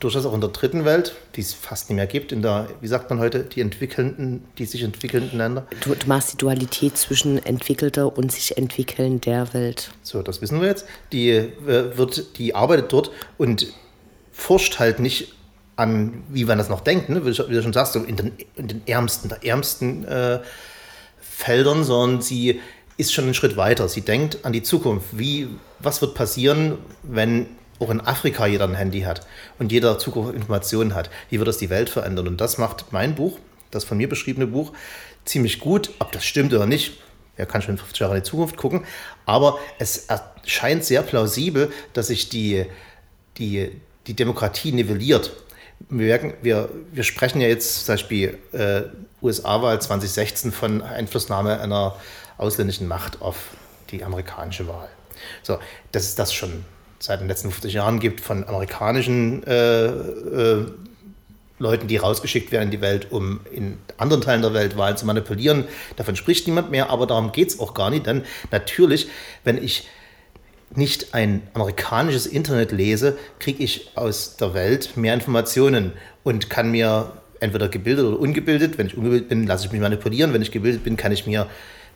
durchaus 0.00 0.24
auch 0.24 0.34
in 0.34 0.40
der 0.40 0.50
dritten 0.50 0.84
Welt, 0.84 1.14
die 1.36 1.42
es 1.42 1.52
fast 1.52 1.90
nicht 1.90 1.96
mehr 1.96 2.06
gibt, 2.06 2.32
in 2.32 2.42
der, 2.42 2.68
wie 2.80 2.86
sagt 2.86 3.10
man 3.10 3.18
heute, 3.18 3.40
die 3.40 3.60
entwickelnden, 3.60 4.44
die 4.56 4.64
sich 4.64 4.82
entwickelnden 4.82 5.36
Länder. 5.36 5.66
Du, 5.82 5.94
du 5.94 6.06
machst 6.06 6.32
die 6.32 6.36
Dualität 6.38 6.96
zwischen 6.96 7.44
entwickelter 7.44 8.16
und 8.16 8.32
sich 8.32 8.56
entwickelnder 8.56 9.52
Welt. 9.52 9.90
So, 10.02 10.22
das 10.22 10.40
wissen 10.40 10.60
wir 10.60 10.68
jetzt. 10.68 10.86
Die, 11.12 11.28
äh, 11.28 11.96
wird, 11.96 12.38
die 12.38 12.54
arbeitet 12.54 12.92
dort 12.92 13.10
und 13.36 13.74
forscht 14.32 14.78
halt 14.78 15.00
nicht 15.00 15.34
an, 15.80 16.22
wie 16.28 16.44
man 16.44 16.58
das 16.58 16.68
noch 16.68 16.82
denkt, 16.82 17.08
ne? 17.08 17.24
wie, 17.24 17.32
du, 17.32 17.62
schon 17.62 17.72
sagst, 17.72 17.94
so 17.94 18.00
in, 18.00 18.16
den, 18.16 18.32
in 18.54 18.68
den 18.68 18.82
ärmsten, 18.86 19.30
der 19.30 19.44
ärmsten 19.44 20.04
äh, 20.04 20.40
Feldern, 21.20 21.84
sondern 21.84 22.20
sie 22.20 22.60
ist 22.98 23.14
schon 23.14 23.24
einen 23.24 23.34
Schritt 23.34 23.56
weiter. 23.56 23.88
Sie 23.88 24.02
denkt 24.02 24.44
an 24.44 24.52
die 24.52 24.62
Zukunft. 24.62 25.06
Wie, 25.12 25.48
was 25.78 26.02
wird 26.02 26.14
passieren, 26.14 26.76
wenn 27.02 27.46
auch 27.78 27.88
in 27.88 28.02
Afrika 28.02 28.46
jeder 28.46 28.64
ein 28.64 28.74
Handy 28.74 29.00
hat 29.00 29.26
und 29.58 29.72
jeder 29.72 29.98
Zugriff 29.98 30.34
Informationen 30.34 30.94
hat? 30.94 31.08
Wie 31.30 31.38
wird 31.38 31.48
das 31.48 31.56
die 31.56 31.70
Welt 31.70 31.88
verändern? 31.88 32.28
Und 32.28 32.42
das 32.42 32.58
macht 32.58 32.92
mein 32.92 33.14
Buch, 33.14 33.38
das 33.70 33.84
von 33.84 33.96
mir 33.96 34.08
beschriebene 34.08 34.46
Buch, 34.46 34.72
ziemlich 35.24 35.60
gut. 35.60 35.92
Ob 35.98 36.12
das 36.12 36.26
stimmt 36.26 36.52
oder 36.52 36.66
nicht, 36.66 36.98
er 37.38 37.46
kann 37.46 37.62
schon 37.62 37.78
50 37.78 38.00
Jahre 38.00 38.16
in 38.18 38.22
die 38.22 38.28
Zukunft 38.28 38.58
gucken. 38.58 38.84
Aber 39.24 39.58
es 39.78 40.08
erscheint 40.44 40.84
sehr 40.84 41.00
plausibel, 41.00 41.72
dass 41.94 42.08
sich 42.08 42.28
die, 42.28 42.66
die, 43.38 43.70
die 44.06 44.14
Demokratie 44.14 44.72
nivelliert 44.72 45.32
wir, 45.88 46.06
merken, 46.06 46.34
wir, 46.42 46.68
wir 46.92 47.02
sprechen 47.02 47.40
ja 47.40 47.48
jetzt 47.48 47.86
zum 47.86 47.94
Beispiel 47.94 48.38
äh, 48.52 48.82
USA-Wahl 49.22 49.80
2016 49.80 50.52
von 50.52 50.82
Einflussnahme 50.82 51.60
einer 51.60 51.96
ausländischen 52.38 52.88
Macht 52.88 53.20
auf 53.20 53.50
die 53.90 54.04
amerikanische 54.04 54.68
Wahl. 54.68 54.88
So, 55.42 55.58
dass 55.92 56.04
es 56.04 56.14
das 56.14 56.32
schon 56.32 56.64
seit 56.98 57.20
den 57.20 57.28
letzten 57.28 57.50
50 57.50 57.72
Jahren 57.72 57.98
gibt 57.98 58.20
von 58.20 58.46
amerikanischen 58.46 59.42
äh, 59.44 59.86
äh, 59.86 60.66
Leuten, 61.58 61.88
die 61.88 61.96
rausgeschickt 61.98 62.52
werden 62.52 62.64
in 62.64 62.70
die 62.70 62.80
Welt, 62.80 63.08
um 63.10 63.40
in 63.52 63.78
anderen 63.98 64.22
Teilen 64.22 64.42
der 64.42 64.54
Welt 64.54 64.78
Wahlen 64.78 64.96
zu 64.96 65.04
manipulieren. 65.04 65.64
Davon 65.96 66.16
spricht 66.16 66.46
niemand 66.46 66.70
mehr, 66.70 66.88
aber 66.88 67.06
darum 67.06 67.32
geht 67.32 67.48
es 67.48 67.60
auch 67.60 67.74
gar 67.74 67.90
nicht. 67.90 68.06
Denn 68.06 68.24
natürlich, 68.50 69.08
wenn 69.44 69.62
ich 69.62 69.86
nicht 70.74 71.14
ein 71.14 71.42
amerikanisches 71.54 72.26
Internet 72.26 72.72
lese, 72.72 73.18
kriege 73.38 73.62
ich 73.62 73.90
aus 73.96 74.36
der 74.36 74.54
Welt 74.54 74.96
mehr 74.96 75.14
Informationen 75.14 75.92
und 76.22 76.48
kann 76.50 76.70
mir 76.70 77.12
entweder 77.40 77.68
gebildet 77.68 78.04
oder 78.04 78.20
ungebildet, 78.20 78.78
wenn 78.78 78.86
ich 78.86 78.96
ungebildet 78.96 79.28
bin, 79.28 79.46
lasse 79.46 79.66
ich 79.66 79.72
mich 79.72 79.80
manipulieren, 79.80 80.32
wenn 80.32 80.42
ich 80.42 80.50
gebildet 80.52 80.84
bin, 80.84 80.96
kann 80.96 81.12
ich 81.12 81.26
mir 81.26 81.46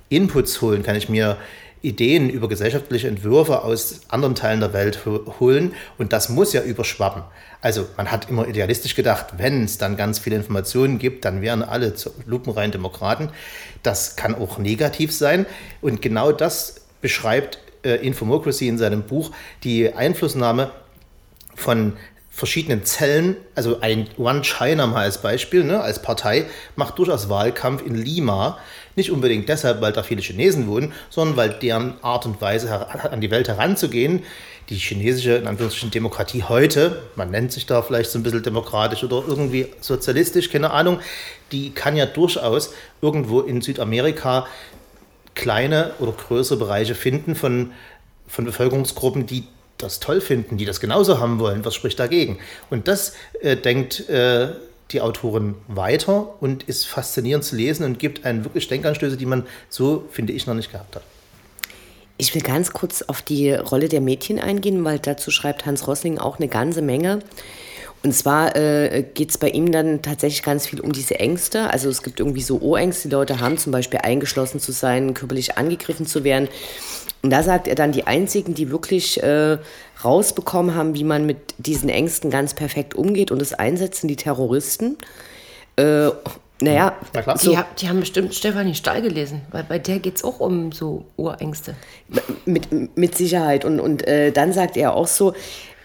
Inputs 0.08 0.60
holen, 0.60 0.82
kann 0.82 0.96
ich 0.96 1.08
mir 1.08 1.36
Ideen 1.82 2.30
über 2.30 2.48
gesellschaftliche 2.48 3.08
Entwürfe 3.08 3.62
aus 3.62 4.00
anderen 4.08 4.34
Teilen 4.34 4.60
der 4.60 4.72
Welt 4.72 5.00
holen 5.38 5.74
und 5.98 6.14
das 6.14 6.30
muss 6.30 6.54
ja 6.54 6.62
überschwappen. 6.62 7.22
Also 7.60 7.86
man 7.96 8.10
hat 8.10 8.30
immer 8.30 8.48
idealistisch 8.48 8.94
gedacht, 8.94 9.34
wenn 9.36 9.64
es 9.64 9.76
dann 9.76 9.96
ganz 9.96 10.18
viele 10.18 10.36
Informationen 10.36 10.98
gibt, 10.98 11.26
dann 11.26 11.42
wären 11.42 11.62
alle 11.62 11.92
lupenrein 12.26 12.72
Demokraten. 12.72 13.28
Das 13.82 14.16
kann 14.16 14.34
auch 14.34 14.58
negativ 14.58 15.12
sein 15.12 15.44
und 15.82 16.00
genau 16.00 16.32
das 16.32 16.86
beschreibt 17.02 17.58
äh, 17.84 17.96
Infomocracy 17.96 18.68
in 18.68 18.78
seinem 18.78 19.02
Buch 19.02 19.30
die 19.62 19.92
Einflussnahme 19.92 20.70
von 21.54 21.94
verschiedenen 22.34 22.84
Zellen, 22.84 23.36
also 23.54 23.80
ein 23.80 24.08
One 24.18 24.42
China 24.42 24.88
mal 24.88 25.04
als 25.04 25.18
Beispiel, 25.18 25.62
ne, 25.62 25.80
als 25.80 26.02
Partei, 26.02 26.46
macht 26.74 26.98
durchaus 26.98 27.28
Wahlkampf 27.28 27.86
in 27.86 27.94
Lima. 27.94 28.58
Nicht 28.96 29.12
unbedingt 29.12 29.48
deshalb, 29.48 29.80
weil 29.80 29.92
da 29.92 30.02
viele 30.02 30.20
Chinesen 30.20 30.66
wohnen, 30.66 30.92
sondern 31.10 31.36
weil 31.36 31.50
deren 31.50 31.94
Art 32.02 32.26
und 32.26 32.40
Weise 32.40 32.88
an 32.88 33.20
die 33.20 33.30
Welt 33.30 33.46
heranzugehen, 33.46 34.24
die 34.68 34.74
chinesische 34.74 35.36
in 35.36 35.46
Anführungsstrichen 35.46 35.92
Demokratie 35.92 36.42
heute, 36.42 37.02
man 37.14 37.30
nennt 37.30 37.52
sich 37.52 37.66
da 37.66 37.82
vielleicht 37.82 38.10
so 38.10 38.18
ein 38.18 38.24
bisschen 38.24 38.42
demokratisch 38.42 39.04
oder 39.04 39.22
irgendwie 39.24 39.68
sozialistisch, 39.80 40.50
keine 40.50 40.72
Ahnung, 40.72 40.98
die 41.52 41.70
kann 41.70 41.96
ja 41.96 42.06
durchaus 42.06 42.72
irgendwo 43.00 43.42
in 43.42 43.60
Südamerika 43.60 44.46
kleine 45.34 45.92
oder 45.98 46.12
größere 46.12 46.58
Bereiche 46.58 46.94
finden 46.94 47.34
von, 47.34 47.72
von 48.26 48.44
Bevölkerungsgruppen, 48.44 49.26
die 49.26 49.44
das 49.78 50.00
toll 50.00 50.20
finden, 50.20 50.56
die 50.56 50.64
das 50.64 50.80
genauso 50.80 51.18
haben 51.20 51.38
wollen. 51.38 51.64
Was 51.64 51.74
spricht 51.74 51.98
dagegen? 51.98 52.38
Und 52.70 52.88
das 52.88 53.14
äh, 53.42 53.56
denkt 53.56 54.08
äh, 54.08 54.52
die 54.92 55.00
Autorin 55.00 55.56
weiter 55.66 56.34
und 56.40 56.62
ist 56.64 56.86
faszinierend 56.86 57.44
zu 57.44 57.56
lesen 57.56 57.84
und 57.84 57.98
gibt 57.98 58.24
einen 58.24 58.44
wirklich 58.44 58.68
Denkanstöße, 58.68 59.16
die 59.16 59.26
man 59.26 59.46
so, 59.68 60.04
finde 60.10 60.32
ich, 60.32 60.46
noch 60.46 60.54
nicht 60.54 60.70
gehabt 60.70 60.96
hat. 60.96 61.02
Ich 62.16 62.32
will 62.34 62.42
ganz 62.42 62.72
kurz 62.72 63.02
auf 63.02 63.22
die 63.22 63.52
Rolle 63.52 63.88
der 63.88 64.00
Mädchen 64.00 64.38
eingehen, 64.38 64.84
weil 64.84 65.00
dazu 65.00 65.32
schreibt 65.32 65.66
Hans 65.66 65.88
Rossling 65.88 66.18
auch 66.18 66.38
eine 66.38 66.46
ganze 66.46 66.80
Menge. 66.80 67.20
Und 68.04 68.12
zwar 68.12 68.54
äh, 68.54 69.02
geht 69.14 69.30
es 69.30 69.38
bei 69.38 69.48
ihm 69.48 69.72
dann 69.72 70.02
tatsächlich 70.02 70.42
ganz 70.42 70.66
viel 70.66 70.80
um 70.80 70.92
diese 70.92 71.18
Ängste. 71.18 71.70
Also 71.70 71.88
es 71.88 72.02
gibt 72.02 72.20
irgendwie 72.20 72.42
so 72.42 72.60
O-Ängste, 72.60 73.08
die 73.08 73.14
Leute 73.14 73.40
haben, 73.40 73.56
zum 73.56 73.72
Beispiel 73.72 74.00
eingeschlossen 74.02 74.60
zu 74.60 74.72
sein, 74.72 75.14
körperlich 75.14 75.56
angegriffen 75.56 76.04
zu 76.04 76.22
werden. 76.22 76.48
Und 77.22 77.30
da 77.30 77.42
sagt 77.42 77.66
er 77.66 77.74
dann, 77.74 77.92
die 77.92 78.06
einzigen, 78.06 78.52
die 78.52 78.70
wirklich 78.70 79.22
äh, 79.22 79.56
rausbekommen 80.04 80.74
haben, 80.74 80.94
wie 80.94 81.04
man 81.04 81.24
mit 81.24 81.54
diesen 81.56 81.88
Ängsten 81.88 82.30
ganz 82.30 82.52
perfekt 82.52 82.94
umgeht 82.94 83.30
und 83.30 83.40
es 83.40 83.54
einsetzen, 83.54 84.06
die 84.06 84.16
Terroristen. 84.16 84.98
Äh, 85.76 86.10
naja, 86.60 86.94
ja, 87.14 87.38
so. 87.38 87.52
die, 87.52 87.58
die, 87.80 87.88
haben 87.88 88.00
bestimmt 88.00 88.34
Stefanie 88.34 88.74
Stahl 88.74 89.00
gelesen, 89.00 89.40
weil 89.50 89.64
bei 89.64 89.78
der 89.78 89.98
geht 89.98 90.16
es 90.16 90.24
auch 90.24 90.40
um 90.40 90.72
so 90.72 91.06
Urängste. 91.16 91.74
Mit, 92.44 92.96
mit 92.96 93.16
Sicherheit. 93.16 93.64
Und, 93.64 93.80
und 93.80 94.06
äh, 94.06 94.30
dann 94.30 94.52
sagt 94.52 94.76
er 94.76 94.94
auch 94.94 95.06
so, 95.06 95.32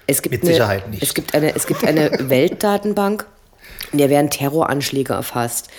es 0.09 0.21
gibt 0.21 0.33
Mit 0.33 0.43
eine, 0.43 0.53
Sicherheit 0.53 0.89
nicht. 0.89 1.03
Es 1.03 1.13
gibt 1.13 1.35
eine, 1.35 1.55
es 1.55 1.67
gibt 1.67 1.85
eine 1.85 2.11
Weltdatenbank, 2.29 3.25
in 3.91 3.99
der 3.99 4.09
werden 4.09 4.29
Terroranschläge 4.29 5.13
erfasst. 5.13 5.69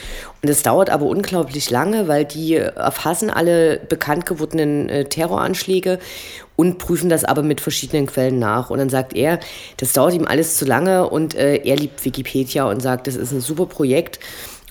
Und 0.43 0.49
es 0.49 0.63
dauert 0.63 0.91
aber 0.91 1.07
unglaublich 1.07 1.71
lange, 1.71 2.09
weil 2.09 2.25
die 2.25 2.55
erfassen 2.55 3.31
alle 3.31 3.79
bekannt 3.79 4.27
gewordenen 4.27 4.89
äh, 4.89 5.05
Terroranschläge 5.05 5.99
und 6.57 6.79
prüfen 6.79 7.09
das 7.09 7.25
aber 7.25 7.43
mit 7.43 7.61
verschiedenen 7.61 8.07
Quellen 8.07 8.39
nach. 8.39 8.71
Und 8.71 8.79
dann 8.79 8.89
sagt 8.89 9.15
er, 9.15 9.41
das 9.77 9.93
dauert 9.93 10.15
ihm 10.15 10.27
alles 10.27 10.57
zu 10.57 10.65
lange 10.65 11.09
und 11.09 11.35
äh, 11.35 11.57
er 11.57 11.77
liebt 11.77 12.05
Wikipedia 12.05 12.65
und 12.65 12.81
sagt, 12.81 13.07
das 13.07 13.17
ist 13.17 13.33
ein 13.33 13.41
super 13.41 13.67
Projekt. 13.67 14.21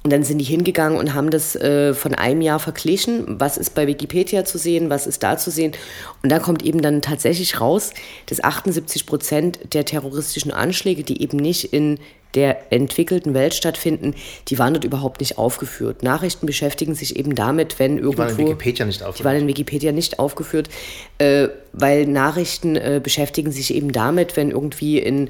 Und 0.03 0.13
dann 0.13 0.23
sind 0.23 0.37
die 0.37 0.45
hingegangen 0.45 0.97
und 0.97 1.13
haben 1.13 1.29
das 1.29 1.55
äh, 1.57 1.93
von 1.93 2.15
einem 2.15 2.41
Jahr 2.41 2.59
verglichen. 2.59 3.39
Was 3.39 3.57
ist 3.57 3.75
bei 3.75 3.85
Wikipedia 3.85 4.45
zu 4.45 4.57
sehen, 4.57 4.89
was 4.89 5.07
ist 5.07 5.23
da 5.23 5.37
zu 5.37 5.51
sehen? 5.51 5.73
Und 6.23 6.31
da 6.31 6.39
kommt 6.39 6.63
eben 6.63 6.81
dann 6.81 7.01
tatsächlich 7.01 7.59
raus, 7.59 7.91
dass 8.27 8.41
78 8.41 9.05
Prozent 9.05 9.59
der 9.73 9.83
terroristischen 9.83 10.51
Anschläge, 10.51 11.03
die 11.03 11.21
eben 11.21 11.37
nicht 11.37 11.73
in 11.73 11.99
der 12.35 12.71
entwickelten 12.71 13.33
Welt 13.33 13.53
stattfinden, 13.55 14.13
die 14.47 14.59
waren 14.59 14.73
dort 14.73 14.83
überhaupt 14.83 15.19
nicht 15.19 15.37
aufgeführt. 15.37 16.03
Nachrichten 16.03 16.45
beschäftigen 16.45 16.93
sich 16.93 17.15
eben 17.15 17.35
damit, 17.35 17.79
wenn 17.79 17.97
irgendwo... 17.97 18.23
Die 18.23 18.29
waren 18.29 18.39
in 18.39 18.47
Wikipedia 18.47 18.85
nicht 18.85 19.01
aufgeführt. 19.01 19.19
Die 19.19 19.25
waren 19.25 19.35
in 19.37 19.47
Wikipedia 19.47 19.91
nicht 19.91 20.19
aufgeführt, 20.19 20.69
äh, 21.17 21.47
weil 21.73 22.05
Nachrichten 22.05 22.75
äh, 22.75 23.01
beschäftigen 23.03 23.51
sich 23.51 23.73
eben 23.73 23.91
damit, 23.91 24.37
wenn 24.37 24.51
irgendwie 24.51 24.99
in 24.99 25.29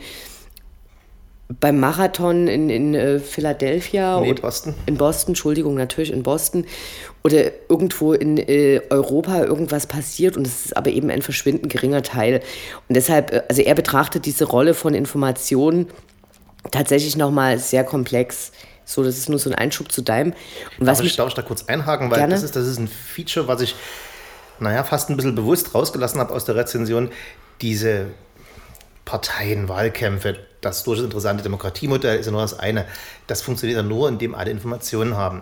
beim 1.59 1.79
Marathon 1.79 2.47
in, 2.47 2.69
in 2.69 2.93
äh, 2.93 3.19
Philadelphia. 3.19 4.21
Nee, 4.21 4.31
oder- 4.31 4.41
Boston. 4.41 4.75
In 4.85 4.97
Boston, 4.97 5.31
Entschuldigung, 5.31 5.75
natürlich 5.75 6.12
in 6.12 6.21
Boston. 6.23 6.65
Oder 7.23 7.51
irgendwo 7.67 8.13
in 8.13 8.38
äh, 8.38 8.81
Europa 8.89 9.43
irgendwas 9.43 9.88
passiert 9.88 10.38
und 10.38 10.45
es 10.47 10.65
ist 10.65 10.77
aber 10.77 10.91
eben 10.91 11.09
ein 11.09 11.21
verschwindend 11.21 11.71
geringer 11.71 12.01
Teil. 12.01 12.41
Und 12.88 12.95
deshalb, 12.95 13.33
äh, 13.33 13.43
also 13.49 13.62
er 13.62 13.75
betrachtet 13.75 14.25
diese 14.25 14.45
Rolle 14.45 14.73
von 14.73 14.93
Informationen 14.93 15.88
tatsächlich 16.71 17.17
nochmal 17.17 17.57
sehr 17.57 17.83
komplex. 17.83 18.51
So, 18.85 19.03
das 19.03 19.17
ist 19.17 19.29
nur 19.29 19.39
so 19.39 19.49
ein 19.49 19.55
Einschub 19.55 19.91
zu 19.91 20.01
deinem. 20.01 20.33
Und 20.79 20.88
was 20.88 20.99
Darf 20.99 21.07
ich, 21.07 21.15
darf 21.15 21.27
ich 21.29 21.33
da 21.33 21.41
kurz 21.41 21.65
einhaken, 21.65 22.09
weil 22.12 22.19
Gerne. 22.19 22.35
das 22.35 22.43
ist, 22.43 22.55
das 22.55 22.67
ist 22.67 22.79
ein 22.79 22.88
Feature, 22.88 23.47
was 23.47 23.62
ich, 23.62 23.75
naja, 24.59 24.83
fast 24.83 25.09
ein 25.09 25.15
bisschen 25.15 25.35
bewusst 25.35 25.73
rausgelassen 25.75 26.19
habe 26.19 26.33
aus 26.33 26.45
der 26.45 26.55
Rezension. 26.55 27.09
Diese 27.62 28.07
Parteien, 29.05 29.67
Wahlkämpfe, 29.67 30.38
das 30.62 30.84
durchaus 30.84 31.06
interessante 31.06 31.43
Demokratiemodell 31.43 32.19
ist 32.19 32.26
ja 32.26 32.32
nur 32.32 32.41
das 32.41 32.58
eine. 32.58 32.86
Das 33.28 33.41
funktioniert 33.41 33.78
ja 33.78 33.84
nur, 33.84 34.10
indem 34.10 34.36
alle 34.36 34.52
Informationen 34.52 35.15
haben. 35.15 35.41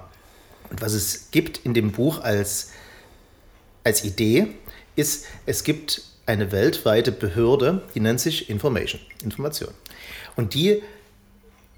Und 0.69 0.82
was 0.82 0.93
es 0.93 1.32
gibt 1.32 1.60
in 1.65 1.73
dem 1.73 1.91
Buch 1.91 2.21
als, 2.21 2.71
als 3.84 4.03
Idee, 4.03 4.47
ist, 4.95 5.25
es 5.45 5.63
gibt 5.63 6.01
eine 6.25 6.51
weltweite 6.51 7.12
Behörde, 7.12 7.84
die 7.95 7.99
nennt 7.99 8.19
sich 8.19 8.49
Information, 8.49 8.99
Information. 9.23 9.69
Und 10.36 10.53
die 10.53 10.84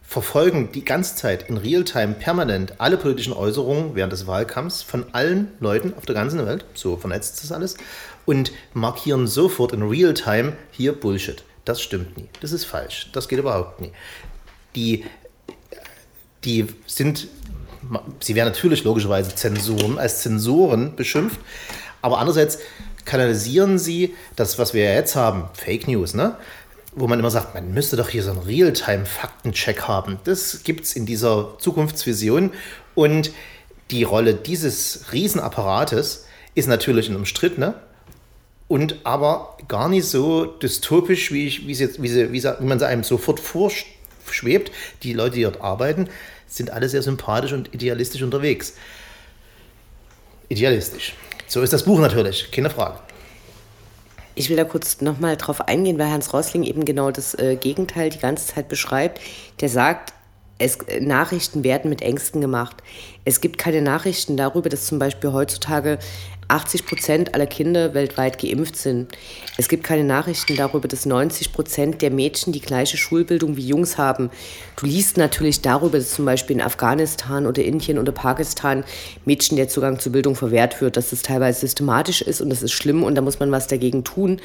verfolgen 0.02 0.72
die 0.72 0.84
ganze 0.84 1.16
Zeit 1.16 1.50
in 1.50 1.58
Realtime 1.58 2.16
permanent 2.16 2.82
alle 2.82 2.98
politischen 2.98 3.32
Äußerungen 3.32 3.94
während 3.94 4.12
des 4.12 4.26
Wahlkampfs 4.26 4.82
von 4.82 5.06
allen 5.12 5.52
Leuten 5.60 5.94
auf 5.94 6.08
der 6.08 6.16
ganzen 6.16 6.44
Welt, 6.48 6.66
so 6.74 6.98
vernetzt 6.98 7.36
ist 7.36 7.44
das 7.44 7.52
alles, 7.52 7.78
und 8.26 8.52
markieren 8.74 9.28
sofort 9.28 9.72
in 9.72 9.84
Realtime 9.84 10.54
hier 10.72 10.94
Bullshit. 10.94 11.44
Das 11.66 11.82
stimmt 11.82 12.18
nie. 12.18 12.30
Das 12.42 12.52
ist 12.52 12.66
falsch. 12.66 13.10
Das 13.14 13.28
geht 13.28 13.40
überhaupt 13.40 13.82
nie. 13.82 13.92
Die, 14.76 15.06
die 16.44 16.68
sind, 16.86 17.28
sie 18.20 18.36
werden 18.36 18.50
natürlich 18.50 18.84
logischerweise 18.84 19.36
Zensuren, 19.36 19.98
als 19.98 20.22
Zensoren 20.22 20.96
beschimpft, 20.96 21.40
aber 22.02 22.20
andererseits 22.20 22.60
kanalisieren 23.06 23.80
sie 23.80 24.16
das, 24.36 24.60
was 24.60 24.74
wir 24.74 24.94
jetzt 24.94 25.16
haben, 25.16 25.50
Fake 25.54 25.88
News, 25.88 26.14
ne? 26.14 26.38
wo 26.96 27.08
man 27.08 27.20
immer 27.20 27.32
sagt, 27.32 27.54
man 27.54 27.74
müsste 27.74 27.98
doch 27.98 28.10
hier 28.10 28.24
so 28.24 28.32
einen 28.32 28.42
Realtime-Faktencheck 28.42 29.84
haben. 29.84 30.20
Das 30.24 30.64
gibt 30.64 30.86
es 30.86 30.94
in 30.96 31.06
dieser 31.06 31.58
Zukunftsvision. 31.60 32.52
Und 32.96 33.32
die 33.92 34.04
Rolle 34.04 34.34
dieses 34.34 35.12
Riesenapparates 35.12 36.26
ist 36.56 36.68
natürlich 36.68 37.10
ein 37.10 37.16
umstrittene 37.16 37.76
und 38.70 38.98
aber 39.04 39.58
gar 39.68 39.90
nicht 39.90 40.06
so 40.06 40.46
dystopisch, 40.46 41.34
wie, 41.34 41.48
ich, 41.48 41.68
wie, 41.68 41.72
es 41.74 42.02
wie, 42.02 42.08
sie, 42.08 42.32
wie, 42.32 42.40
sie, 42.40 42.54
wie 42.60 42.66
man 42.66 42.80
sie 42.80 42.88
einem 42.88 43.04
sofort 43.04 43.40
vorschwebt. 43.42 44.72
Die 45.04 45.12
Leute, 45.12 45.36
die 45.36 45.44
dort 45.44 45.60
arbeiten, 45.60 46.08
sind 46.48 46.70
alle 46.70 46.88
sehr 46.88 47.02
sympathisch 47.02 47.52
und 47.52 47.74
idealistisch 47.74 48.22
unterwegs. 48.22 48.76
Idealistisch. 50.50 51.16
So 51.48 51.62
ist 51.62 51.74
das 51.74 51.84
Buch 51.84 52.00
natürlich, 52.00 52.52
keine 52.52 52.70
Frage. 52.70 53.00
Ich 54.36 54.50
will 54.50 54.56
da 54.58 54.64
kurz 54.64 55.02
nochmal 55.02 55.36
drauf 55.36 55.62
eingehen, 55.62 55.98
weil 55.98 56.12
Hans 56.12 56.32
Rosling 56.32 56.64
eben 56.64 56.86
genau 56.86 57.10
das 57.10 57.34
äh, 57.34 57.56
Gegenteil 57.56 58.12
die 58.12 58.20
ganze 58.20 58.54
Zeit 58.54 58.70
beschreibt. 58.70 59.20
Der 59.62 59.70
sagt, 59.70 60.14
es, 60.60 60.76
äh, 60.88 61.00
Nachrichten 61.00 61.64
werden 61.64 61.90
mit 61.90 62.02
Ängsten 62.04 62.42
gemacht. 62.42 62.78
Es 63.26 63.42
gibt 63.42 63.58
keine 63.58 63.82
Nachrichten 63.82 64.38
darüber, 64.38 64.70
dass 64.70 64.86
zum 64.86 65.00
Beispiel 65.00 65.32
heutzutage 65.34 65.98
80 66.50 66.86
Prozent 66.86 67.36
aller 67.36 67.46
Kinder 67.46 67.94
weltweit 67.94 68.40
geimpft 68.40 68.76
sind. 68.76 69.12
Es 69.58 69.70
gibt 69.70 69.84
keine 69.84 70.04
Nachrichten 70.04 70.56
darüber, 70.56 70.88
dass 70.88 71.06
90 71.06 71.54
Prozent 71.54 72.02
der 72.02 72.10
Mädchen 72.10 72.52
die 72.52 72.60
gleiche 72.60 72.98
Schulbildung 72.98 73.56
wie 73.56 73.68
Jungs 73.68 74.00
haben. 74.00 74.32
Du 74.76 74.88
liest 74.88 75.18
natürlich 75.18 75.62
darüber, 75.62 76.00
dass 76.00 76.10
zum 76.12 76.26
Beispiel 76.26 76.56
in 76.56 76.62
Afghanistan 76.62 77.46
oder 77.46 77.64
Indien 77.64 78.00
oder 78.00 78.12
Pakistan 78.12 78.84
Mädchen 79.26 79.58
der 79.58 79.70
Zugang 79.70 80.00
zur 80.00 80.12
Bildung 80.12 80.36
verwehrt 80.36 80.82
wird, 80.82 80.98
dass 80.98 81.12
das 81.12 81.22
teilweise 81.22 81.60
systematisch 81.60 82.24
ist 82.24 82.42
und 82.42 82.50
das 82.50 82.64
ist 82.64 82.72
schlimm 82.72 83.04
und 83.04 83.14
da 83.14 83.22
muss 83.22 83.40
man 83.40 83.52
was 83.52 83.68
dagegen 83.68 84.04
tun. 84.04 84.42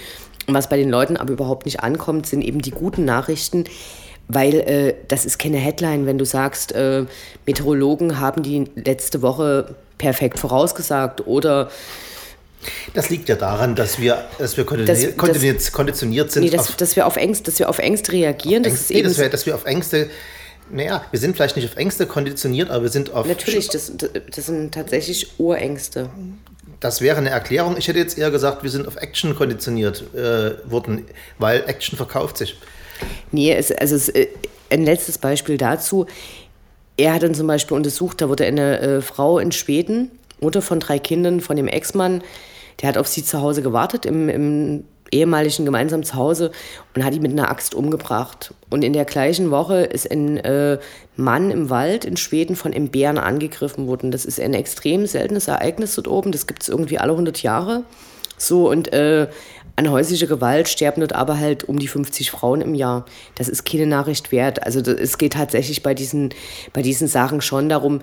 Und 0.46 0.52
was 0.52 0.68
bei 0.68 0.76
den 0.76 0.90
Leuten 0.90 1.16
aber 1.16 1.32
überhaupt 1.32 1.64
nicht 1.64 1.80
ankommt, 1.80 2.26
sind 2.26 2.42
eben 2.42 2.60
die 2.60 2.70
guten 2.70 3.06
Nachrichten, 3.06 3.64
weil 4.28 4.54
äh, 4.60 4.94
das 5.08 5.24
ist 5.24 5.38
keine 5.38 5.58
Headline, 5.58 6.06
wenn 6.06 6.18
du 6.18 6.24
sagst, 6.24 6.72
äh, 6.72 7.04
Meteorologen 7.46 8.18
haben 8.20 8.42
die 8.42 8.64
letzte 8.74 9.22
Woche 9.22 9.74
perfekt 9.98 10.38
vorausgesagt 10.38 11.26
oder 11.26 11.70
Das 12.94 13.10
liegt 13.10 13.28
ja 13.28 13.36
daran, 13.36 13.74
dass 13.76 13.98
wir, 13.98 14.24
dass 14.38 14.56
wir 14.56 14.64
konditioniert, 14.64 15.10
Das- 15.12 15.16
konditioniert, 15.18 15.72
konditioniert 15.72 16.32
sind 16.32 16.44
nee, 16.44 16.50
dass, 16.50 16.68
auf 16.70 16.76
dass 16.76 16.96
wir 16.96 17.06
auf 17.06 17.16
Ängste, 17.16 17.44
dass 17.50 17.58
wir 17.58 17.68
auf 17.68 17.78
Ängste 17.78 18.12
reagieren. 18.12 18.62
Das 18.62 18.72
Ängste, 18.72 18.92
ist 18.94 18.98
eben 18.98 19.08
dass, 19.08 19.18
wir, 19.18 19.28
dass 19.28 19.46
wir 19.46 19.54
auf 19.54 19.64
Ängste, 19.66 20.08
naja, 20.70 21.04
wir 21.10 21.20
sind 21.20 21.36
vielleicht 21.36 21.56
nicht 21.56 21.68
auf 21.70 21.76
Ängste 21.76 22.06
konditioniert, 22.06 22.70
aber 22.70 22.84
wir 22.84 22.90
sind 22.90 23.12
auf. 23.12 23.26
natürlich, 23.26 23.68
das, 23.68 23.92
das 24.34 24.46
sind 24.46 24.72
tatsächlich 24.72 25.38
Urängste. 25.38 26.08
Das 26.80 27.00
wäre 27.00 27.18
eine 27.18 27.30
Erklärung. 27.30 27.76
Ich 27.78 27.88
hätte 27.88 27.98
jetzt 27.98 28.18
eher 28.18 28.30
gesagt, 28.30 28.62
wir 28.62 28.70
sind 28.70 28.86
auf 28.88 28.96
Action 28.96 29.34
konditioniert 29.34 30.02
äh, 30.14 30.52
worden, 30.70 31.04
weil 31.38 31.62
Action 31.66 31.96
verkauft 31.96 32.38
sich. 32.38 32.58
Nee, 33.32 33.52
es, 33.52 33.72
also 33.72 33.94
es, 33.96 34.08
äh, 34.08 34.28
ein 34.70 34.84
letztes 34.84 35.18
Beispiel 35.18 35.56
dazu. 35.56 36.06
Er 36.96 37.14
hat 37.14 37.22
dann 37.22 37.34
zum 37.34 37.46
Beispiel 37.46 37.76
untersucht, 37.76 38.20
da 38.20 38.28
wurde 38.28 38.44
eine 38.44 38.80
äh, 38.80 39.02
Frau 39.02 39.38
in 39.38 39.52
Schweden, 39.52 40.10
Mutter 40.40 40.62
von 40.62 40.80
drei 40.80 40.98
Kindern, 40.98 41.40
von 41.40 41.56
dem 41.56 41.68
Ex-Mann, 41.68 42.22
der 42.80 42.88
hat 42.88 42.98
auf 42.98 43.08
sie 43.08 43.24
zu 43.24 43.40
Hause 43.40 43.62
gewartet, 43.62 44.06
im, 44.06 44.28
im 44.28 44.84
ehemaligen 45.10 45.64
gemeinsamen 45.64 46.02
Zuhause 46.02 46.50
und 46.94 47.04
hat 47.04 47.14
ihn 47.14 47.22
mit 47.22 47.32
einer 47.32 47.50
Axt 47.50 47.74
umgebracht. 47.74 48.52
Und 48.70 48.84
in 48.84 48.92
der 48.92 49.04
gleichen 49.04 49.50
Woche 49.50 49.82
ist 49.82 50.10
ein 50.10 50.38
äh, 50.38 50.78
Mann 51.16 51.50
im 51.50 51.70
Wald 51.70 52.04
in 52.04 52.16
Schweden 52.16 52.56
von 52.56 52.74
einem 52.74 52.88
Bären 52.88 53.18
angegriffen 53.18 53.86
worden. 53.86 54.10
Das 54.10 54.24
ist 54.24 54.40
ein 54.40 54.54
extrem 54.54 55.06
seltenes 55.06 55.48
Ereignis 55.48 55.94
dort 55.94 56.08
oben. 56.08 56.32
Das 56.32 56.46
gibt 56.46 56.62
es 56.62 56.68
irgendwie 56.68 56.98
alle 56.98 57.12
100 57.12 57.42
Jahre. 57.42 57.84
So, 58.36 58.68
und 58.68 58.92
äh, 58.92 59.28
an 59.76 59.90
häuslicher 59.90 60.26
Gewalt 60.26 60.68
sterben 60.68 61.00
dort 61.00 61.14
aber 61.14 61.38
halt 61.38 61.64
um 61.64 61.78
die 61.78 61.88
50 61.88 62.30
Frauen 62.30 62.60
im 62.60 62.74
Jahr. 62.74 63.06
Das 63.34 63.48
ist 63.48 63.64
keine 63.64 63.86
Nachricht 63.86 64.30
wert. 64.30 64.64
Also 64.64 64.80
es 64.80 65.18
geht 65.18 65.32
tatsächlich 65.32 65.82
bei 65.82 65.94
diesen, 65.94 66.30
bei 66.72 66.82
diesen 66.82 67.08
Sachen 67.08 67.40
schon 67.40 67.68
darum, 67.68 68.00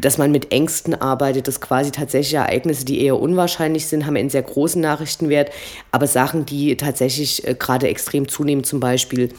dass 0.00 0.18
man 0.18 0.32
mit 0.32 0.52
Ängsten 0.52 0.94
arbeitet, 0.94 1.48
dass 1.48 1.60
quasi 1.60 1.90
tatsächlich 1.90 2.34
Ereignisse, 2.34 2.84
die 2.84 3.02
eher 3.02 3.18
unwahrscheinlich 3.18 3.86
sind, 3.86 4.06
haben 4.06 4.16
einen 4.16 4.30
sehr 4.30 4.42
großen 4.42 4.80
Nachrichtenwert. 4.80 5.50
Aber 5.92 6.06
Sachen, 6.06 6.46
die 6.46 6.76
tatsächlich 6.76 7.46
äh, 7.46 7.54
gerade 7.54 7.88
extrem 7.88 8.28
zunehmen, 8.28 8.64
zum 8.64 8.80
Beispiel 8.80 9.30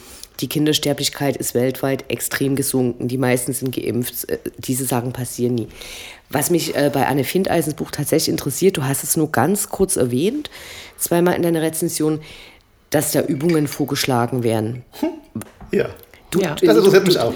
die 0.42 0.48
Kindersterblichkeit 0.48 1.36
ist 1.36 1.54
weltweit 1.54 2.04
extrem 2.08 2.56
gesunken, 2.56 3.08
die 3.08 3.18
meisten 3.18 3.52
sind 3.52 3.74
geimpft, 3.74 4.28
äh, 4.28 4.38
diese 4.58 4.84
Sachen 4.84 5.12
passieren 5.12 5.54
nie. 5.54 5.68
Was 6.28 6.50
mich 6.50 6.74
äh, 6.74 6.90
bei 6.92 7.06
Anne 7.06 7.24
Findeisens 7.24 7.74
Buch 7.74 7.90
tatsächlich 7.90 8.30
interessiert, 8.30 8.76
du 8.76 8.84
hast 8.84 9.04
es 9.04 9.16
nur 9.16 9.30
ganz 9.30 9.68
kurz 9.68 9.96
erwähnt, 9.96 10.50
zweimal 10.98 11.34
in 11.34 11.42
deiner 11.42 11.62
Rezension, 11.62 12.20
dass 12.90 13.12
da 13.12 13.22
Übungen 13.22 13.68
vorgeschlagen 13.68 14.42
werden. 14.42 14.84
Ja. 15.70 15.88
Du, 16.30 16.40
Ja. 16.40 16.54
Das 16.54 16.76
interessiert 16.76 17.06
mich 17.06 17.18
auch. 17.18 17.32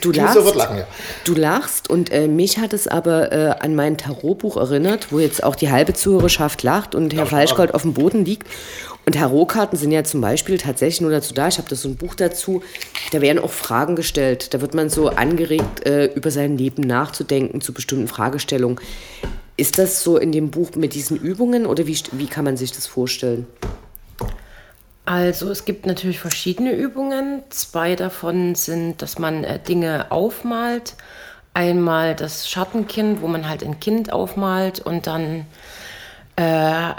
Du 0.00 0.08
muss 0.08 0.16
lachst, 0.16 0.54
lachen, 0.56 0.78
ja. 0.78 0.86
du 1.24 1.34
lachst 1.34 1.88
und 1.88 2.10
äh, 2.10 2.26
mich 2.26 2.58
hat 2.58 2.72
es 2.72 2.88
aber 2.88 3.32
äh, 3.32 3.54
an 3.60 3.76
mein 3.76 3.96
Tarotbuch 3.96 4.56
erinnert, 4.56 5.12
wo 5.12 5.20
jetzt 5.20 5.44
auch 5.44 5.54
die 5.54 5.70
halbe 5.70 5.94
Zuhörerschaft 5.94 6.64
lacht 6.64 6.96
und 6.96 7.14
Herr? 7.14 7.26
Falschgold 7.26 7.72
auf 7.72 7.82
dem 7.82 7.94
Boden 7.94 8.24
liegt. 8.24 8.48
Und 9.06 9.14
Tarotkarten 9.14 9.78
sind 9.78 9.92
ja 9.92 10.02
zum 10.04 10.20
Beispiel 10.20 10.56
tatsächlich 10.58 11.02
nur 11.02 11.10
dazu 11.10 11.34
da, 11.34 11.48
ich 11.48 11.58
habe 11.58 11.68
da 11.68 11.76
so 11.76 11.88
ein 11.88 11.96
Buch 11.96 12.14
dazu, 12.14 12.62
da 13.12 13.20
werden 13.20 13.38
auch 13.38 13.52
Fragen 13.52 13.96
gestellt. 13.96 14.54
Da 14.54 14.60
wird 14.60 14.74
man 14.74 14.88
so 14.88 15.10
angeregt, 15.10 15.86
äh, 15.86 16.06
über 16.06 16.30
sein 16.30 16.56
Leben 16.56 16.82
nachzudenken 16.82 17.60
zu 17.60 17.74
bestimmten 17.74 18.08
Fragestellungen. 18.08 18.80
Ist 19.56 19.78
das 19.78 20.02
so 20.02 20.16
in 20.16 20.32
dem 20.32 20.50
Buch 20.50 20.74
mit 20.74 20.94
diesen 20.94 21.16
Übungen 21.16 21.66
oder 21.66 21.86
wie, 21.86 21.98
wie 22.12 22.26
kann 22.26 22.44
man 22.44 22.56
sich 22.56 22.72
das 22.72 22.86
vorstellen? 22.86 23.46
Also 25.04 25.50
es 25.50 25.66
gibt 25.66 25.84
natürlich 25.86 26.18
verschiedene 26.18 26.72
Übungen. 26.72 27.42
Zwei 27.50 27.94
davon 27.94 28.54
sind, 28.54 29.02
dass 29.02 29.18
man 29.18 29.44
äh, 29.44 29.58
Dinge 29.58 30.10
aufmalt. 30.10 30.94
Einmal 31.52 32.16
das 32.16 32.48
Schattenkind, 32.48 33.20
wo 33.20 33.28
man 33.28 33.48
halt 33.48 33.62
ein 33.62 33.78
Kind 33.78 34.12
aufmalt 34.12 34.80
und 34.80 35.06
dann 35.06 35.46
äh, 36.36 36.94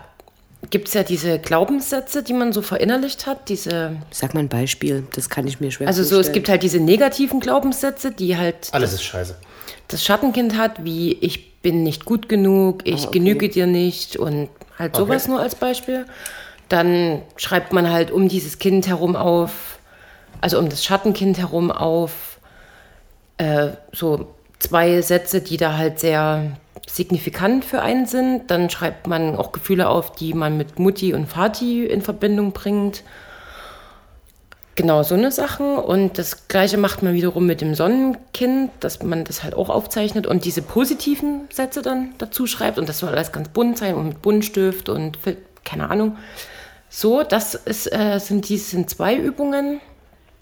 gibt 0.70 0.88
es 0.88 0.94
ja 0.94 1.04
diese 1.04 1.40
Glaubenssätze, 1.40 2.24
die 2.24 2.34
man 2.34 2.54
so 2.54 2.62
verinnerlicht 2.62 3.26
hat. 3.28 3.50
Diese, 3.50 3.98
Sag 4.12 4.34
mal 4.34 4.40
ein 4.42 4.50
Beispiel, 4.50 5.04
das 5.16 5.30
kann 5.30 5.48
ich 5.48 5.60
mir 5.60 5.72
schwer 5.72 5.88
also 5.88 6.04
so, 6.04 6.20
es 6.20 6.32
gibt 6.32 6.50
halt 6.50 6.64
diese 6.64 6.80
negativen 6.80 7.40
Glaubenssätze, 7.40 8.12
die 8.12 8.38
halt 8.38 8.70
Alles 8.72 8.94
ist 8.94 9.04
scheiße. 9.04 9.36
das 9.88 10.04
Schattenkind 10.04 10.58
hat, 10.58 10.84
wie 10.84 11.14
ich 11.14 11.62
bin 11.62 11.84
nicht 11.84 12.06
gut 12.06 12.30
genug, 12.30 12.82
ich 12.86 13.06
Ah, 13.06 13.08
okay. 13.10 13.20
genüge 13.20 13.50
dir 13.50 13.68
nicht 13.68 14.18
und 14.18 14.50
halt 14.78 14.96
sowas 14.96 15.24
Okay. 15.24 15.32
nur 15.32 15.42
als 15.42 15.56
Beispiel. 15.56 16.06
Dann 16.70 17.22
schreibt 17.38 17.74
man 17.74 17.92
halt 17.92 18.12
um 18.12 18.28
dieses 18.28 18.58
Kind 18.60 18.88
herum 18.88 19.16
auf, 19.16 19.80
also 20.42 20.58
um 20.60 20.70
das 20.70 20.84
Schattenkind 20.84 21.38
herum 21.38 21.72
auf, 21.72 22.40
äh, 23.38 23.70
so 23.92 24.34
zwei 24.60 25.02
Sätze, 25.02 25.42
die 25.42 25.58
da 25.58 25.78
halt 25.78 26.00
sehr 26.00 26.58
signifikant 26.88 27.66
für 27.66 27.82
einen 27.82 28.06
sind. 28.06 28.52
Dann 28.52 28.70
schreibt 28.70 29.08
man 29.08 29.36
auch 29.36 29.52
Gefühle 29.52 29.90
auf, 29.90 30.12
die 30.12 30.34
man 30.34 30.58
mit 30.58 30.80
Mutti 30.80 31.14
und 31.14 31.28
Vati 31.28 31.86
in 31.86 32.02
Verbindung 32.02 32.52
bringt. 32.52 33.04
Genau, 34.76 35.04
so 35.04 35.16
eine 35.16 35.32
Sachen. 35.32 35.78
Und 35.78 36.18
das 36.18 36.48
Gleiche 36.48 36.78
macht 36.78 37.02
man 37.02 37.14
wiederum 37.14 37.46
mit 37.46 37.62
dem 37.62 37.76
Sonnenkind, 37.76 38.72
dass 38.82 39.02
man 39.02 39.24
das 39.24 39.44
halt 39.44 39.56
auch 39.56 39.70
aufzeichnet 39.70 40.28
und 40.28 40.44
diese 40.44 40.62
positiven 40.62 41.48
Sätze 41.50 41.82
dann 41.82 42.14
dazu 42.18 42.46
schreibt. 42.46 42.78
Und 42.78 42.90
das 42.90 43.00
soll 43.00 43.10
alles 43.10 43.32
ganz 43.32 43.50
bunt 43.50 43.78
sein 43.78 43.96
und 43.96 44.08
mit 44.08 44.22
Buntstift 44.22 44.90
und 44.90 45.18
keine 45.64 45.90
Ahnung. 45.90 46.18
So, 46.90 47.24
das 47.24 47.56
ist, 47.56 47.92
äh, 47.92 48.20
sind, 48.20 48.50
die 48.50 48.58
sind 48.58 48.90
zwei 48.90 49.16
Übungen. 49.16 49.80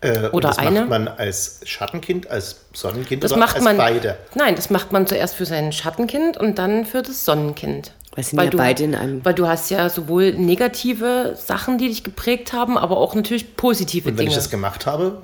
Äh, 0.03 0.29
Oder 0.31 0.49
das 0.49 0.57
eine? 0.59 0.81
macht 0.81 0.89
man 0.89 1.07
als 1.07 1.61
Schattenkind, 1.65 2.29
als 2.29 2.57
Sonnenkind 2.73 3.23
Das 3.23 3.31
oder 3.31 3.39
macht 3.39 3.55
als 3.55 3.63
man. 3.63 3.77
beide? 3.77 4.17
Nein, 4.35 4.55
das 4.55 4.69
macht 4.69 4.91
man 4.91 5.07
zuerst 5.07 5.35
für 5.35 5.45
sein 5.45 5.71
Schattenkind 5.71 6.37
und 6.37 6.57
dann 6.59 6.85
für 6.85 7.01
das 7.01 7.23
Sonnenkind. 7.25 7.93
Weil 8.15 8.23
sind 8.23 8.41
ja 8.41 8.49
du, 8.49 8.57
beide 8.57 8.83
in 8.83 8.93
einem- 8.95 9.25
Weil 9.25 9.33
du 9.33 9.47
hast 9.47 9.71
ja 9.71 9.89
sowohl 9.89 10.33
negative 10.33 11.35
Sachen, 11.35 11.77
die 11.77 11.87
dich 11.87 12.03
geprägt 12.03 12.53
haben, 12.53 12.77
aber 12.77 12.97
auch 12.97 13.15
natürlich 13.15 13.55
positive 13.55 14.09
Und 14.09 14.13
wenn 14.17 14.25
Dinge. 14.25 14.29
ich 14.29 14.35
das 14.35 14.49
gemacht 14.49 14.85
habe, 14.85 15.21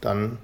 dann 0.00 0.38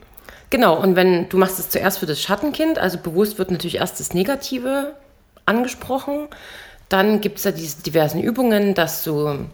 Genau, 0.51 0.77
und 0.81 0.94
wenn 0.97 1.29
du 1.29 1.37
machst 1.37 1.59
es 1.59 1.68
zuerst 1.70 1.99
für 1.99 2.07
das 2.07 2.20
Schattenkind, 2.20 2.79
also 2.79 2.99
bewusst 2.99 3.38
wird 3.38 3.51
natürlich 3.51 3.77
erst 3.77 3.99
das 4.01 4.14
Negative 4.14 4.94
angesprochen, 5.47 6.29
dann 6.88 7.20
gibt 7.20 7.38
es 7.38 7.44
ja 7.44 7.51
diese 7.51 7.83
diversen 7.83 8.20
Übungen, 8.20 8.75
dass 8.75 9.03
du 9.05 9.47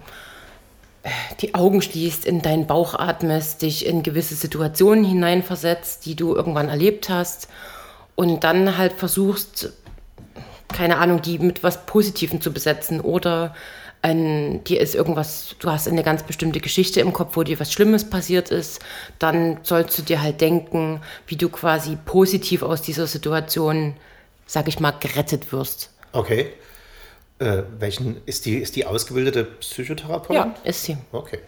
die 1.40 1.54
Augen 1.54 1.80
schließt, 1.80 2.24
in 2.24 2.42
deinen 2.42 2.66
Bauch 2.66 2.94
atmest, 2.94 3.62
dich 3.62 3.86
in 3.86 4.02
gewisse 4.02 4.34
Situationen 4.34 5.04
hineinversetzt, 5.04 6.04
die 6.04 6.14
du 6.14 6.34
irgendwann 6.34 6.68
erlebt 6.68 7.08
hast 7.08 7.48
und 8.16 8.44
dann 8.44 8.76
halt 8.76 8.92
versuchst, 8.92 9.72
keine 10.68 10.98
Ahnung, 10.98 11.22
die 11.22 11.38
mit 11.38 11.62
was 11.62 11.86
Positivem 11.86 12.40
zu 12.40 12.52
besetzen 12.52 13.00
oder 13.00 13.54
ein, 14.02 14.64
dir 14.64 14.80
ist 14.80 14.94
irgendwas, 14.94 15.56
du 15.58 15.70
hast 15.70 15.86
eine 15.88 16.02
ganz 16.02 16.22
bestimmte 16.22 16.60
Geschichte 16.60 17.00
im 17.00 17.12
Kopf, 17.12 17.36
wo 17.36 17.42
dir 17.42 17.60
was 17.60 17.72
Schlimmes 17.72 18.08
passiert 18.08 18.50
ist, 18.50 18.80
dann 19.18 19.58
sollst 19.62 19.98
du 19.98 20.02
dir 20.02 20.22
halt 20.22 20.40
denken, 20.40 21.02
wie 21.26 21.36
du 21.36 21.48
quasi 21.50 21.96
positiv 21.96 22.62
aus 22.62 22.80
dieser 22.80 23.06
Situation, 23.06 23.94
sag 24.46 24.68
ich 24.68 24.80
mal, 24.80 24.92
gerettet 24.92 25.52
wirst. 25.52 25.90
okay. 26.12 26.52
Äh, 27.40 27.62
welchen 27.79 28.18
ist 28.26 28.44
die, 28.44 28.57
ist 28.57 28.76
die 28.76 28.85
ausgebildete 28.85 29.44
Psychotherapeutin? 29.44 30.37
Ja, 30.37 30.55
ist 30.62 30.85
sie. 30.85 30.98
Okay. 31.11 31.38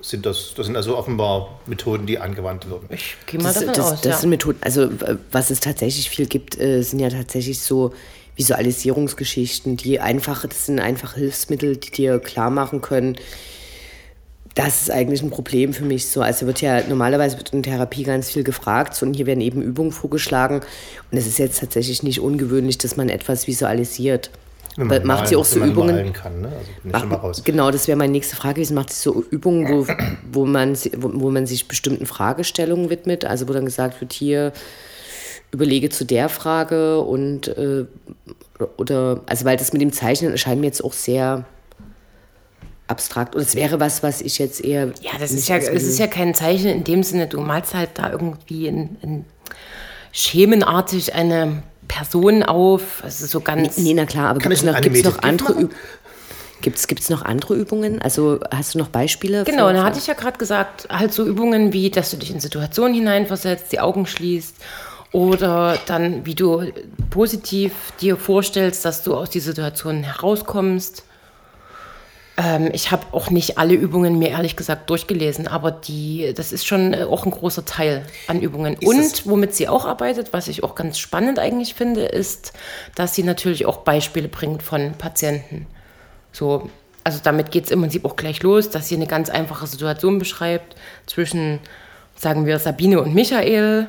Sind 0.00 0.24
das, 0.24 0.54
das 0.56 0.66
sind 0.66 0.76
also 0.76 0.96
offenbar 0.96 1.60
Methoden, 1.66 2.06
die 2.06 2.18
angewandt 2.20 2.70
werden. 2.70 2.86
Ich 2.88 3.16
gehe 3.26 3.40
mal 3.40 3.52
Das, 3.52 3.60
davon 3.60 3.74
das, 3.74 3.92
aus. 3.92 4.00
das 4.00 4.12
ja. 4.12 4.18
sind 4.18 4.30
Methoden, 4.30 4.58
also 4.60 4.88
was 5.32 5.50
es 5.50 5.58
tatsächlich 5.58 6.08
viel 6.08 6.26
gibt, 6.26 6.58
äh, 6.58 6.82
sind 6.82 7.00
ja 7.00 7.10
tatsächlich 7.10 7.60
so 7.60 7.92
Visualisierungsgeschichten, 8.36 9.76
die 9.76 9.98
einfach, 9.98 10.46
das 10.46 10.66
sind 10.66 10.78
einfach 10.78 11.14
Hilfsmittel, 11.14 11.76
die 11.76 11.90
dir 11.90 12.20
klar 12.20 12.50
machen 12.50 12.80
können, 12.80 13.16
das 14.54 14.82
ist 14.82 14.90
eigentlich 14.90 15.22
ein 15.22 15.30
Problem 15.30 15.72
für 15.72 15.84
mich 15.84 16.06
so. 16.06 16.22
Also 16.22 16.46
wird 16.46 16.60
ja 16.60 16.80
normalerweise 16.88 17.36
wird 17.36 17.52
in 17.52 17.62
Therapie 17.64 18.04
ganz 18.04 18.30
viel 18.30 18.44
gefragt 18.44 18.94
so, 18.94 19.04
und 19.04 19.14
hier 19.14 19.26
werden 19.26 19.40
eben 19.40 19.62
Übungen 19.62 19.92
vorgeschlagen 19.92 20.60
und 21.10 21.18
es 21.18 21.26
ist 21.26 21.38
jetzt 21.38 21.58
tatsächlich 21.58 22.02
nicht 22.04 22.20
ungewöhnlich, 22.20 22.78
dass 22.78 22.96
man 22.96 23.08
etwas 23.08 23.48
visualisiert. 23.48 24.30
Macht 24.76 25.28
sie 25.28 25.36
auch 25.36 25.44
so 25.44 25.60
Übungen? 25.60 26.12
kann, 26.12 26.40
ne? 26.40 26.52
Also 26.92 27.06
Macht, 27.06 27.22
raus. 27.22 27.42
genau, 27.44 27.70
das 27.70 27.88
wäre 27.88 27.98
meine 27.98 28.12
nächste 28.12 28.36
Frage 28.36 28.54
gewesen. 28.54 28.74
Macht 28.74 28.92
sie 28.92 29.02
so 29.02 29.24
Übungen, 29.30 29.68
wo, 29.68 29.86
wo, 30.32 30.46
man, 30.46 30.76
wo, 30.96 31.10
wo 31.14 31.30
man 31.30 31.46
sich 31.46 31.68
bestimmten 31.68 32.06
Fragestellungen 32.06 32.88
widmet? 32.88 33.24
Also 33.24 33.48
wo 33.48 33.52
dann 33.52 33.64
gesagt 33.64 34.00
wird, 34.00 34.12
hier 34.12 34.52
überlege 35.50 35.88
zu 35.90 36.04
der 36.04 36.28
Frage 36.28 37.00
und 37.00 37.48
äh, 37.48 37.84
oder 38.76 39.22
also 39.26 39.44
weil 39.44 39.56
das 39.56 39.72
mit 39.72 39.82
dem 39.82 39.92
Zeichnen 39.92 40.30
erscheint 40.30 40.60
mir 40.60 40.68
jetzt 40.68 40.84
auch 40.84 40.92
sehr 40.92 41.44
abstrakt. 42.86 43.34
Und 43.34 43.42
es 43.42 43.54
wäre 43.54 43.80
was, 43.80 44.02
was 44.02 44.20
ich 44.20 44.38
jetzt 44.38 44.62
eher. 44.62 44.92
Ja, 45.00 45.12
das 45.18 45.32
ist 45.32 45.48
ja, 45.48 45.56
es 45.56 45.84
ist 45.84 45.98
ja 45.98 46.06
kein 46.06 46.34
Zeichen 46.34 46.68
in 46.68 46.84
dem 46.84 47.02
Sinne, 47.02 47.26
du 47.26 47.40
malst 47.40 47.74
halt 47.74 47.90
da 47.94 48.10
irgendwie 48.10 48.66
in, 48.66 48.96
in 49.02 49.24
schemenartig 50.12 51.14
eine 51.14 51.62
Person 51.90 52.44
auf. 52.44 53.02
Also 53.02 53.26
so 53.26 53.40
ganz. 53.40 53.76
Nee, 53.76 53.94
na 53.94 54.06
klar, 54.06 54.28
aber 54.30 54.38
gibt 54.38 54.54
es 54.54 54.62
noch, 54.62 54.80
gibt's 54.80 55.02
noch 55.02 55.18
andere 55.22 55.52
Übungen? 55.52 55.70
Gibt's, 56.62 56.86
gibt's 56.86 57.10
noch 57.10 57.22
andere 57.24 57.54
Übungen? 57.56 58.00
Also 58.00 58.38
hast 58.54 58.74
du 58.74 58.78
noch 58.78 58.88
Beispiele? 58.88 59.44
Genau, 59.44 59.66
für- 59.68 59.74
da 59.74 59.82
hatte 59.82 59.98
ich 59.98 60.06
ja 60.06 60.14
gerade 60.14 60.38
gesagt, 60.38 60.86
halt 60.90 61.12
so 61.12 61.24
Übungen 61.26 61.72
wie, 61.72 61.90
dass 61.90 62.10
du 62.10 62.16
dich 62.18 62.30
in 62.30 62.38
Situationen 62.38 62.94
hineinversetzt, 62.94 63.72
die 63.72 63.80
Augen 63.80 64.06
schließt 64.06 64.54
oder 65.12 65.78
dann, 65.86 66.24
wie 66.26 66.34
du 66.36 66.62
positiv 67.10 67.72
dir 68.00 68.16
vorstellst, 68.16 68.84
dass 68.84 69.02
du 69.02 69.14
aus 69.16 69.30
dieser 69.30 69.46
Situation 69.52 70.04
herauskommst. 70.04 71.02
Ähm, 72.36 72.70
ich 72.72 72.90
habe 72.90 73.06
auch 73.12 73.30
nicht 73.30 73.58
alle 73.58 73.74
Übungen 73.74 74.18
mir 74.18 74.30
ehrlich 74.30 74.56
gesagt 74.56 74.88
durchgelesen, 74.90 75.48
aber 75.48 75.70
die, 75.70 76.32
das 76.34 76.52
ist 76.52 76.66
schon 76.66 76.94
äh, 76.94 77.04
auch 77.04 77.24
ein 77.24 77.30
großer 77.30 77.64
Teil 77.64 78.04
an 78.28 78.40
Übungen. 78.40 78.74
Ist 78.74 78.86
Und 78.86 79.30
womit 79.30 79.54
sie 79.54 79.68
auch 79.68 79.84
arbeitet, 79.84 80.32
was 80.32 80.48
ich 80.48 80.62
auch 80.62 80.74
ganz 80.74 80.98
spannend 80.98 81.38
eigentlich 81.38 81.74
finde, 81.74 82.02
ist, 82.02 82.52
dass 82.94 83.14
sie 83.14 83.22
natürlich 83.22 83.66
auch 83.66 83.78
Beispiele 83.78 84.28
bringt 84.28 84.62
von 84.62 84.92
Patienten. 84.92 85.66
So, 86.32 86.70
also 87.04 87.18
damit 87.22 87.50
geht 87.50 87.64
es 87.64 87.70
im 87.70 87.80
Prinzip 87.80 88.04
auch 88.04 88.16
gleich 88.16 88.42
los, 88.42 88.70
dass 88.70 88.88
sie 88.88 88.94
eine 88.94 89.06
ganz 89.06 89.30
einfache 89.30 89.66
Situation 89.66 90.18
beschreibt 90.18 90.76
zwischen, 91.06 91.58
sagen 92.14 92.46
wir, 92.46 92.58
Sabine 92.58 93.00
und 93.00 93.14
Michael. 93.14 93.88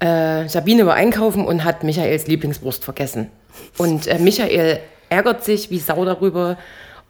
Äh, 0.00 0.48
Sabine 0.48 0.86
war 0.86 0.94
einkaufen 0.94 1.44
und 1.44 1.64
hat 1.64 1.82
Michaels 1.82 2.26
Lieblingswurst 2.26 2.84
vergessen. 2.84 3.30
Und 3.76 4.06
äh, 4.06 4.18
Michael 4.18 4.80
ärgert 5.08 5.44
sich 5.44 5.70
wie 5.70 5.78
Sau 5.78 6.04
darüber, 6.04 6.58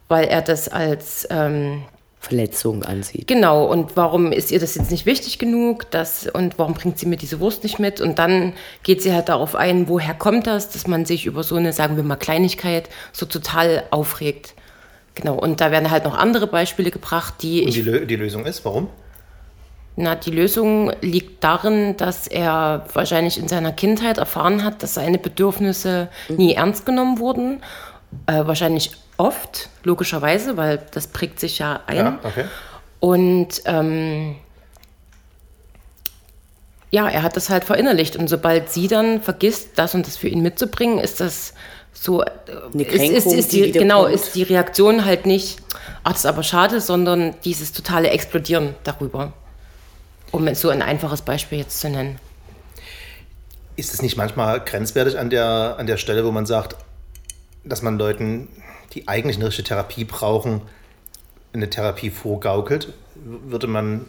weil 0.09 0.25
er 0.25 0.41
das 0.41 0.67
als 0.67 1.27
ähm, 1.31 1.83
Verletzung 2.19 2.83
ansieht. 2.83 3.27
Genau, 3.27 3.65
und 3.65 3.95
warum 3.95 4.33
ist 4.33 4.51
ihr 4.51 4.59
das 4.59 4.75
jetzt 4.75 4.91
nicht 4.91 5.05
wichtig 5.05 5.39
genug? 5.39 5.89
Das, 5.91 6.27
und 6.27 6.59
warum 6.59 6.73
bringt 6.73 6.99
sie 6.99 7.05
mir 7.05 7.15
diese 7.15 7.39
Wurst 7.39 7.63
nicht 7.63 7.79
mit? 7.79 8.01
Und 8.01 8.19
dann 8.19 8.53
geht 8.83 9.01
sie 9.01 9.13
halt 9.13 9.29
darauf 9.29 9.55
ein, 9.55 9.87
woher 9.87 10.13
kommt 10.13 10.45
das, 10.45 10.69
dass 10.69 10.85
man 10.85 11.05
sich 11.05 11.25
über 11.25 11.43
so 11.43 11.55
eine, 11.55 11.71
sagen 11.71 11.95
wir 11.95 12.03
mal, 12.03 12.17
Kleinigkeit 12.17 12.89
so 13.13 13.25
total 13.25 13.83
aufregt. 13.91 14.53
Genau, 15.15 15.35
und 15.35 15.61
da 15.61 15.71
werden 15.71 15.89
halt 15.91 16.03
noch 16.03 16.17
andere 16.17 16.47
Beispiele 16.47 16.91
gebracht, 16.91 17.35
die 17.41 17.61
Und 17.61 17.69
ich 17.69 17.75
die, 17.75 17.81
Lö 17.81 18.05
die 18.05 18.17
Lösung 18.17 18.45
ist, 18.45 18.65
warum? 18.65 18.89
na, 20.01 20.15
die 20.15 20.31
Lösung 20.31 20.93
liegt 21.01 21.43
darin, 21.43 21.97
dass 21.97 22.25
er 22.25 22.85
wahrscheinlich 22.93 23.37
in 23.37 23.49
seiner 23.49 23.73
Kindheit 23.73 24.17
erfahren 24.17 24.63
hat, 24.63 24.81
dass 24.81 24.93
seine 24.93 25.17
Bedürfnisse 25.17 26.07
nie 26.29 26.53
ernst 26.53 26.85
genommen 26.85 27.19
wurden. 27.19 27.61
Äh, 28.25 28.45
wahrscheinlich 28.45 28.91
oft, 29.19 29.69
logischerweise, 29.83 30.57
weil 30.57 30.81
das 30.91 31.07
prägt 31.07 31.39
sich 31.39 31.59
ja 31.59 31.81
ein. 31.85 31.97
Ja, 31.97 32.19
okay. 32.23 32.45
Und 32.99 33.61
ähm, 33.65 34.35
ja, 36.91 37.07
er 37.07 37.21
hat 37.21 37.35
das 37.35 37.49
halt 37.49 37.65
verinnerlicht. 37.65 38.15
Und 38.15 38.29
sobald 38.29 38.71
sie 38.71 38.87
dann 38.87 39.21
vergisst, 39.21 39.71
das 39.75 39.93
und 39.93 40.07
das 40.07 40.17
für 40.17 40.27
ihn 40.27 40.41
mitzubringen, 40.41 40.99
ist 40.99 41.19
das 41.19 41.53
so. 41.93 42.23
äh, 42.23 42.31
Eine 42.73 42.83
ist, 42.83 42.93
ist, 42.93 42.97
Kränkung, 42.97 43.33
ist 43.33 43.51
die 43.51 43.71
die, 43.71 43.71
genau, 43.73 44.05
ist 44.05 44.35
die 44.35 44.43
Reaktion 44.43 45.05
halt 45.05 45.25
nicht, 45.25 45.59
ach, 46.03 46.13
das 46.13 46.21
ist 46.21 46.25
aber 46.25 46.43
schade, 46.43 46.81
sondern 46.81 47.35
dieses 47.43 47.73
totale 47.73 48.09
Explodieren 48.09 48.73
darüber. 48.83 49.33
Um 50.31 50.53
so 50.55 50.69
ein 50.69 50.81
einfaches 50.81 51.23
Beispiel 51.23 51.57
jetzt 51.57 51.79
zu 51.79 51.89
nennen. 51.89 52.19
Ist 53.75 53.93
es 53.93 54.01
nicht 54.01 54.15
manchmal 54.15 54.59
grenzwertig 54.59 55.17
an 55.17 55.29
der, 55.29 55.75
an 55.77 55.87
der 55.87 55.97
Stelle, 55.97 56.23
wo 56.25 56.31
man 56.31 56.45
sagt, 56.45 56.75
dass 57.63 57.81
man 57.81 57.97
Leuten, 57.97 58.47
die 58.93 59.07
eigentlich 59.07 59.37
eine 59.37 59.47
richtige 59.47 59.67
Therapie 59.67 60.05
brauchen, 60.05 60.61
eine 61.53 61.69
Therapie 61.69 62.09
vorgaukelt? 62.09 62.93
Würde 63.15 63.67
man, 63.67 64.05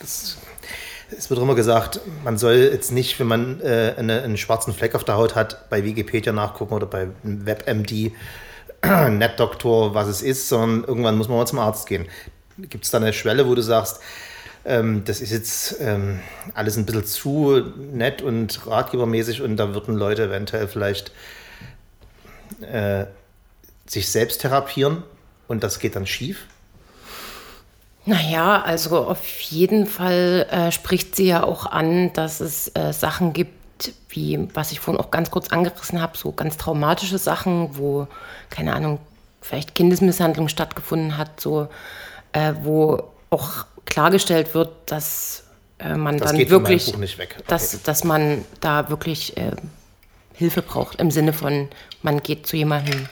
das, 0.00 0.38
es 1.16 1.30
wird 1.30 1.40
immer 1.40 1.54
gesagt, 1.54 2.00
man 2.24 2.38
soll 2.38 2.54
jetzt 2.72 2.92
nicht, 2.92 3.18
wenn 3.20 3.26
man 3.26 3.60
äh, 3.60 3.94
eine, 3.96 4.22
einen 4.22 4.36
schwarzen 4.36 4.72
Fleck 4.72 4.94
auf 4.94 5.04
der 5.04 5.16
Haut 5.16 5.34
hat, 5.34 5.68
bei 5.70 5.84
Wikipedia 5.84 6.32
nachgucken 6.32 6.74
oder 6.74 6.86
bei 6.86 7.08
WebMD, 7.22 8.12
NetDoktor, 8.84 9.94
was 9.94 10.08
es 10.08 10.22
ist, 10.22 10.48
sondern 10.48 10.84
irgendwann 10.84 11.16
muss 11.16 11.28
man 11.28 11.38
mal 11.38 11.46
zum 11.46 11.58
Arzt 11.58 11.86
gehen. 11.86 12.06
Gibt 12.58 12.84
es 12.84 12.90
da 12.90 12.98
eine 12.98 13.12
Schwelle, 13.12 13.46
wo 13.46 13.54
du 13.54 13.62
sagst, 13.62 14.00
ähm, 14.64 15.04
das 15.04 15.20
ist 15.20 15.30
jetzt 15.30 15.76
ähm, 15.80 16.20
alles 16.54 16.76
ein 16.76 16.86
bisschen 16.86 17.04
zu 17.04 17.60
nett 17.92 18.22
und 18.22 18.66
ratgebermäßig 18.66 19.42
und 19.42 19.56
da 19.56 19.74
würden 19.74 19.94
Leute 19.94 20.24
eventuell 20.24 20.66
vielleicht 20.66 21.12
äh, 22.60 23.06
sich 23.86 24.08
selbst 24.10 24.40
therapieren 24.40 25.02
und 25.48 25.62
das 25.62 25.78
geht 25.78 25.96
dann 25.96 26.06
schief? 26.06 26.46
Naja, 28.04 28.62
also 28.62 28.98
auf 28.98 29.40
jeden 29.40 29.86
Fall 29.86 30.46
äh, 30.50 30.70
spricht 30.70 31.16
sie 31.16 31.26
ja 31.26 31.42
auch 31.42 31.66
an, 31.66 32.12
dass 32.12 32.40
es 32.40 32.70
äh, 32.76 32.92
Sachen 32.92 33.32
gibt, 33.32 33.52
wie, 34.10 34.48
was 34.54 34.70
ich 34.70 34.78
vorhin 34.78 35.02
auch 35.02 35.10
ganz 35.10 35.30
kurz 35.32 35.48
angerissen 35.48 36.00
habe, 36.00 36.16
so 36.16 36.30
ganz 36.30 36.56
traumatische 36.56 37.18
Sachen, 37.18 37.76
wo, 37.76 38.06
keine 38.48 38.74
Ahnung, 38.74 39.00
vielleicht 39.42 39.74
Kindesmisshandlung 39.74 40.48
stattgefunden 40.48 41.18
hat, 41.18 41.40
so, 41.40 41.68
äh, 42.32 42.54
wo 42.62 43.02
auch 43.30 43.66
klargestellt 43.86 44.54
wird, 44.54 44.70
dass 44.86 45.44
äh, 45.78 45.96
man 45.96 46.18
Das 46.18 46.30
dann 46.30 46.48
wirklich. 46.48 46.94
Okay. 46.94 47.26
dass, 47.48 47.82
dass 47.82 48.04
man 48.04 48.44
da 48.60 48.88
wirklich 48.88 49.36
äh, 49.36 49.50
Hilfe 50.34 50.62
braucht, 50.62 51.00
im 51.00 51.10
Sinne 51.10 51.32
von, 51.32 51.68
man 52.02 52.22
geht 52.22 52.46
zu 52.46 52.56
jemandem, 52.56 53.08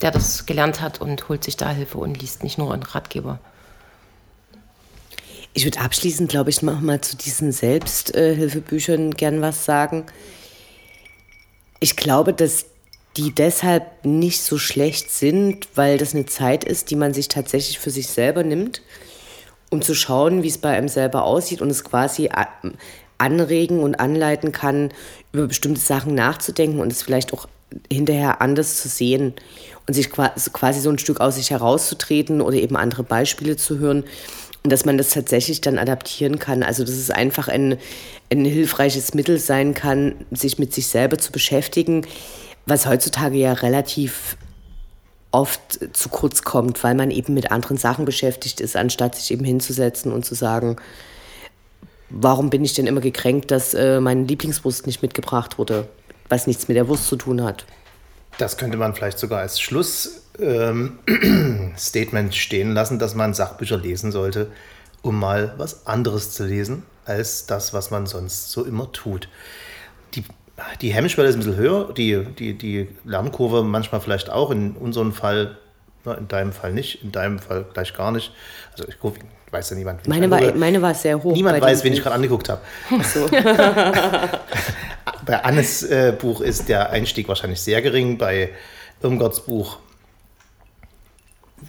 der 0.00 0.10
das 0.10 0.46
gelernt 0.46 0.80
hat 0.80 1.00
und 1.00 1.28
holt 1.28 1.44
sich 1.44 1.56
da 1.56 1.70
Hilfe 1.70 1.98
und 1.98 2.20
liest 2.20 2.42
nicht 2.42 2.58
nur 2.58 2.72
einen 2.72 2.82
Ratgeber. 2.82 3.38
Ich 5.54 5.64
würde 5.64 5.80
abschließend, 5.80 6.28
glaube 6.28 6.50
ich, 6.50 6.60
noch 6.60 6.80
mal 6.80 7.00
zu 7.00 7.16
diesen 7.16 7.50
Selbsthilfebüchern 7.50 9.12
gern 9.12 9.40
was 9.40 9.64
sagen. 9.64 10.04
Ich 11.80 11.96
glaube, 11.96 12.34
dass 12.34 12.66
die 13.16 13.34
deshalb 13.34 14.04
nicht 14.04 14.42
so 14.42 14.58
schlecht 14.58 15.10
sind, 15.10 15.66
weil 15.74 15.96
das 15.96 16.14
eine 16.14 16.26
Zeit 16.26 16.64
ist, 16.64 16.90
die 16.90 16.96
man 16.96 17.14
sich 17.14 17.28
tatsächlich 17.28 17.78
für 17.78 17.90
sich 17.90 18.08
selber 18.08 18.42
nimmt, 18.42 18.82
um 19.70 19.80
zu 19.80 19.94
schauen, 19.94 20.42
wie 20.42 20.48
es 20.48 20.58
bei 20.58 20.76
einem 20.76 20.88
selber 20.88 21.24
aussieht 21.24 21.62
und 21.62 21.70
es 21.70 21.84
quasi 21.84 22.28
anregen 23.16 23.80
und 23.80 23.94
anleiten 23.94 24.52
kann, 24.52 24.92
über 25.32 25.46
bestimmte 25.46 25.80
Sachen 25.80 26.14
nachzudenken 26.14 26.80
und 26.80 26.92
es 26.92 27.02
vielleicht 27.02 27.32
auch 27.32 27.48
hinterher 27.90 28.40
anders 28.40 28.80
zu 28.80 28.88
sehen 28.88 29.34
und 29.86 29.94
sich 29.94 30.10
quasi 30.10 30.80
so 30.80 30.90
ein 30.90 30.98
Stück 30.98 31.20
aus 31.20 31.36
sich 31.36 31.50
herauszutreten 31.50 32.40
oder 32.40 32.56
eben 32.56 32.76
andere 32.76 33.02
Beispiele 33.02 33.56
zu 33.56 33.78
hören 33.78 34.04
und 34.62 34.70
dass 34.70 34.84
man 34.84 34.98
das 34.98 35.10
tatsächlich 35.10 35.60
dann 35.60 35.78
adaptieren 35.78 36.38
kann. 36.38 36.62
Also 36.62 36.82
dass 36.84 36.94
es 36.94 37.10
einfach 37.10 37.48
ein, 37.48 37.78
ein 38.32 38.44
hilfreiches 38.44 39.14
Mittel 39.14 39.38
sein 39.38 39.74
kann, 39.74 40.14
sich 40.32 40.58
mit 40.58 40.74
sich 40.74 40.88
selber 40.88 41.18
zu 41.18 41.30
beschäftigen, 41.32 42.06
was 42.66 42.86
heutzutage 42.86 43.38
ja 43.38 43.52
relativ 43.52 44.36
oft 45.30 45.78
zu 45.92 46.08
kurz 46.08 46.42
kommt, 46.42 46.82
weil 46.82 46.94
man 46.94 47.10
eben 47.10 47.34
mit 47.34 47.52
anderen 47.52 47.76
Sachen 47.76 48.04
beschäftigt 48.04 48.60
ist, 48.60 48.74
anstatt 48.74 49.14
sich 49.14 49.30
eben 49.30 49.44
hinzusetzen 49.44 50.12
und 50.12 50.24
zu 50.24 50.34
sagen, 50.34 50.76
warum 52.10 52.50
bin 52.50 52.64
ich 52.64 52.74
denn 52.74 52.86
immer 52.86 53.00
gekränkt, 53.00 53.50
dass 53.50 53.74
äh, 53.74 54.00
meine 54.00 54.24
Lieblingswurst 54.24 54.86
nicht 54.86 55.02
mitgebracht 55.02 55.58
wurde, 55.58 55.88
was 56.28 56.46
nichts 56.46 56.68
mit 56.68 56.76
der 56.76 56.88
Wurst 56.88 57.06
zu 57.06 57.16
tun 57.16 57.42
hat. 57.42 57.66
Das 58.38 58.56
könnte 58.56 58.76
man 58.76 58.94
vielleicht 58.94 59.18
sogar 59.18 59.40
als 59.40 59.60
Schlussstatement 59.60 60.98
ähm, 61.08 62.32
stehen 62.32 62.72
lassen, 62.72 62.98
dass 62.98 63.14
man 63.14 63.34
Sachbücher 63.34 63.78
lesen 63.78 64.12
sollte, 64.12 64.48
um 65.02 65.18
mal 65.18 65.54
was 65.56 65.86
anderes 65.86 66.32
zu 66.32 66.44
lesen, 66.44 66.82
als 67.04 67.46
das, 67.46 67.72
was 67.72 67.90
man 67.90 68.06
sonst 68.06 68.50
so 68.50 68.64
immer 68.64 68.92
tut. 68.92 69.28
Die, 70.14 70.24
die 70.82 70.92
Hemmschwelle 70.92 71.28
ist 71.28 71.36
ein 71.36 71.40
bisschen 71.40 71.56
höher, 71.56 71.92
die, 71.94 72.24
die, 72.24 72.54
die 72.58 72.88
Lernkurve 73.04 73.62
manchmal 73.62 74.00
vielleicht 74.00 74.28
auch, 74.30 74.50
in 74.50 74.72
unserem 74.72 75.12
Fall, 75.12 75.56
in 76.04 76.28
deinem 76.28 76.52
Fall 76.52 76.72
nicht, 76.72 77.02
in 77.02 77.12
deinem 77.12 77.38
Fall 77.38 77.64
gleich 77.72 77.94
gar 77.94 78.12
nicht. 78.12 78.32
Also 78.72 78.86
ich 78.86 79.00
gucke, 79.00 79.20
weiß 79.50 79.70
ja 79.70 79.76
niemand. 79.76 80.06
Meine 80.06 80.30
war, 80.30 80.40
meine 80.54 80.82
war 80.82 80.94
sehr 80.94 81.22
hoch. 81.22 81.32
Niemand 81.32 81.60
weiß, 81.60 81.84
wen 81.84 81.94
ich 81.94 82.02
gerade 82.02 82.16
angeguckt 82.16 82.48
habe. 82.50 82.60
So. 83.02 83.26
bei 85.26 85.44
Annes 85.44 85.82
äh, 85.82 86.14
Buch 86.18 86.40
ist 86.40 86.68
der 86.68 86.90
Einstieg 86.90 87.28
wahrscheinlich 87.28 87.60
sehr 87.60 87.82
gering. 87.82 88.16
Bei 88.16 88.50
Irmgards 89.02 89.40
Buch, 89.40 89.78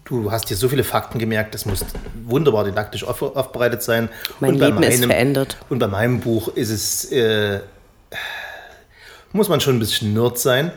du 0.05 0.31
hast 0.31 0.49
dir 0.49 0.55
so 0.55 0.69
viele 0.69 0.83
Fakten 0.83 1.19
gemerkt, 1.19 1.53
das 1.55 1.65
muss 1.65 1.83
wunderbar 2.25 2.63
didaktisch 2.63 3.03
auf, 3.03 3.21
aufbereitet 3.21 3.83
sein. 3.83 4.09
Mein 4.39 4.51
und 4.53 4.59
Leben 4.59 4.75
meinem, 4.75 4.89
ist 4.89 5.05
verändert. 5.05 5.57
Und 5.69 5.79
bei 5.79 5.87
meinem 5.87 6.19
Buch 6.19 6.49
ist 6.49 6.69
es, 6.69 7.11
äh, 7.11 7.59
muss 9.33 9.49
man 9.49 9.59
schon 9.59 9.75
ein 9.75 9.79
bisschen 9.79 10.13
nerd 10.13 10.39
sein. 10.39 10.71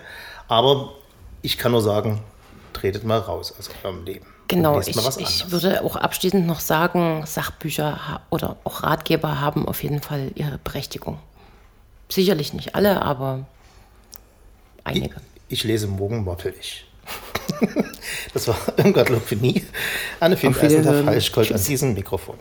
Aber 0.48 0.94
ich 1.42 1.58
kann 1.58 1.72
nur 1.72 1.82
sagen, 1.82 2.22
tretet 2.72 3.04
mal 3.04 3.18
raus 3.18 3.54
aus 3.56 3.70
eurem 3.84 4.04
Leben. 4.04 4.26
Genau, 4.48 4.80
ich, 4.80 4.96
ich 5.18 5.50
würde 5.52 5.84
auch 5.84 5.94
abschließend 5.94 6.44
noch 6.44 6.58
sagen, 6.58 7.22
Sachbücher 7.24 8.20
oder 8.30 8.56
auch 8.64 8.82
Ratgeber 8.82 9.40
haben 9.40 9.68
auf 9.68 9.84
jeden 9.84 10.00
Fall 10.00 10.32
ihre 10.34 10.58
Berechtigung. 10.58 11.18
Sicherlich 12.10 12.52
nicht 12.52 12.74
alle, 12.74 13.02
aber 13.02 13.46
einige. 14.84 15.16
Ich, 15.48 15.60
ich 15.60 15.64
lese 15.64 15.86
morgen 15.86 16.26
wortelig. 16.26 16.84
das 18.34 18.48
war 18.48 18.58
Irmgard 18.76 19.08
Lopini. 19.08 19.64
Anne 20.18 20.36
Fink 20.36 20.62
Eisenthal 20.62 21.04
Falschgold 21.04 21.52
an 21.52 21.62
diesem 21.62 21.94
Mikrofon. 21.94 22.36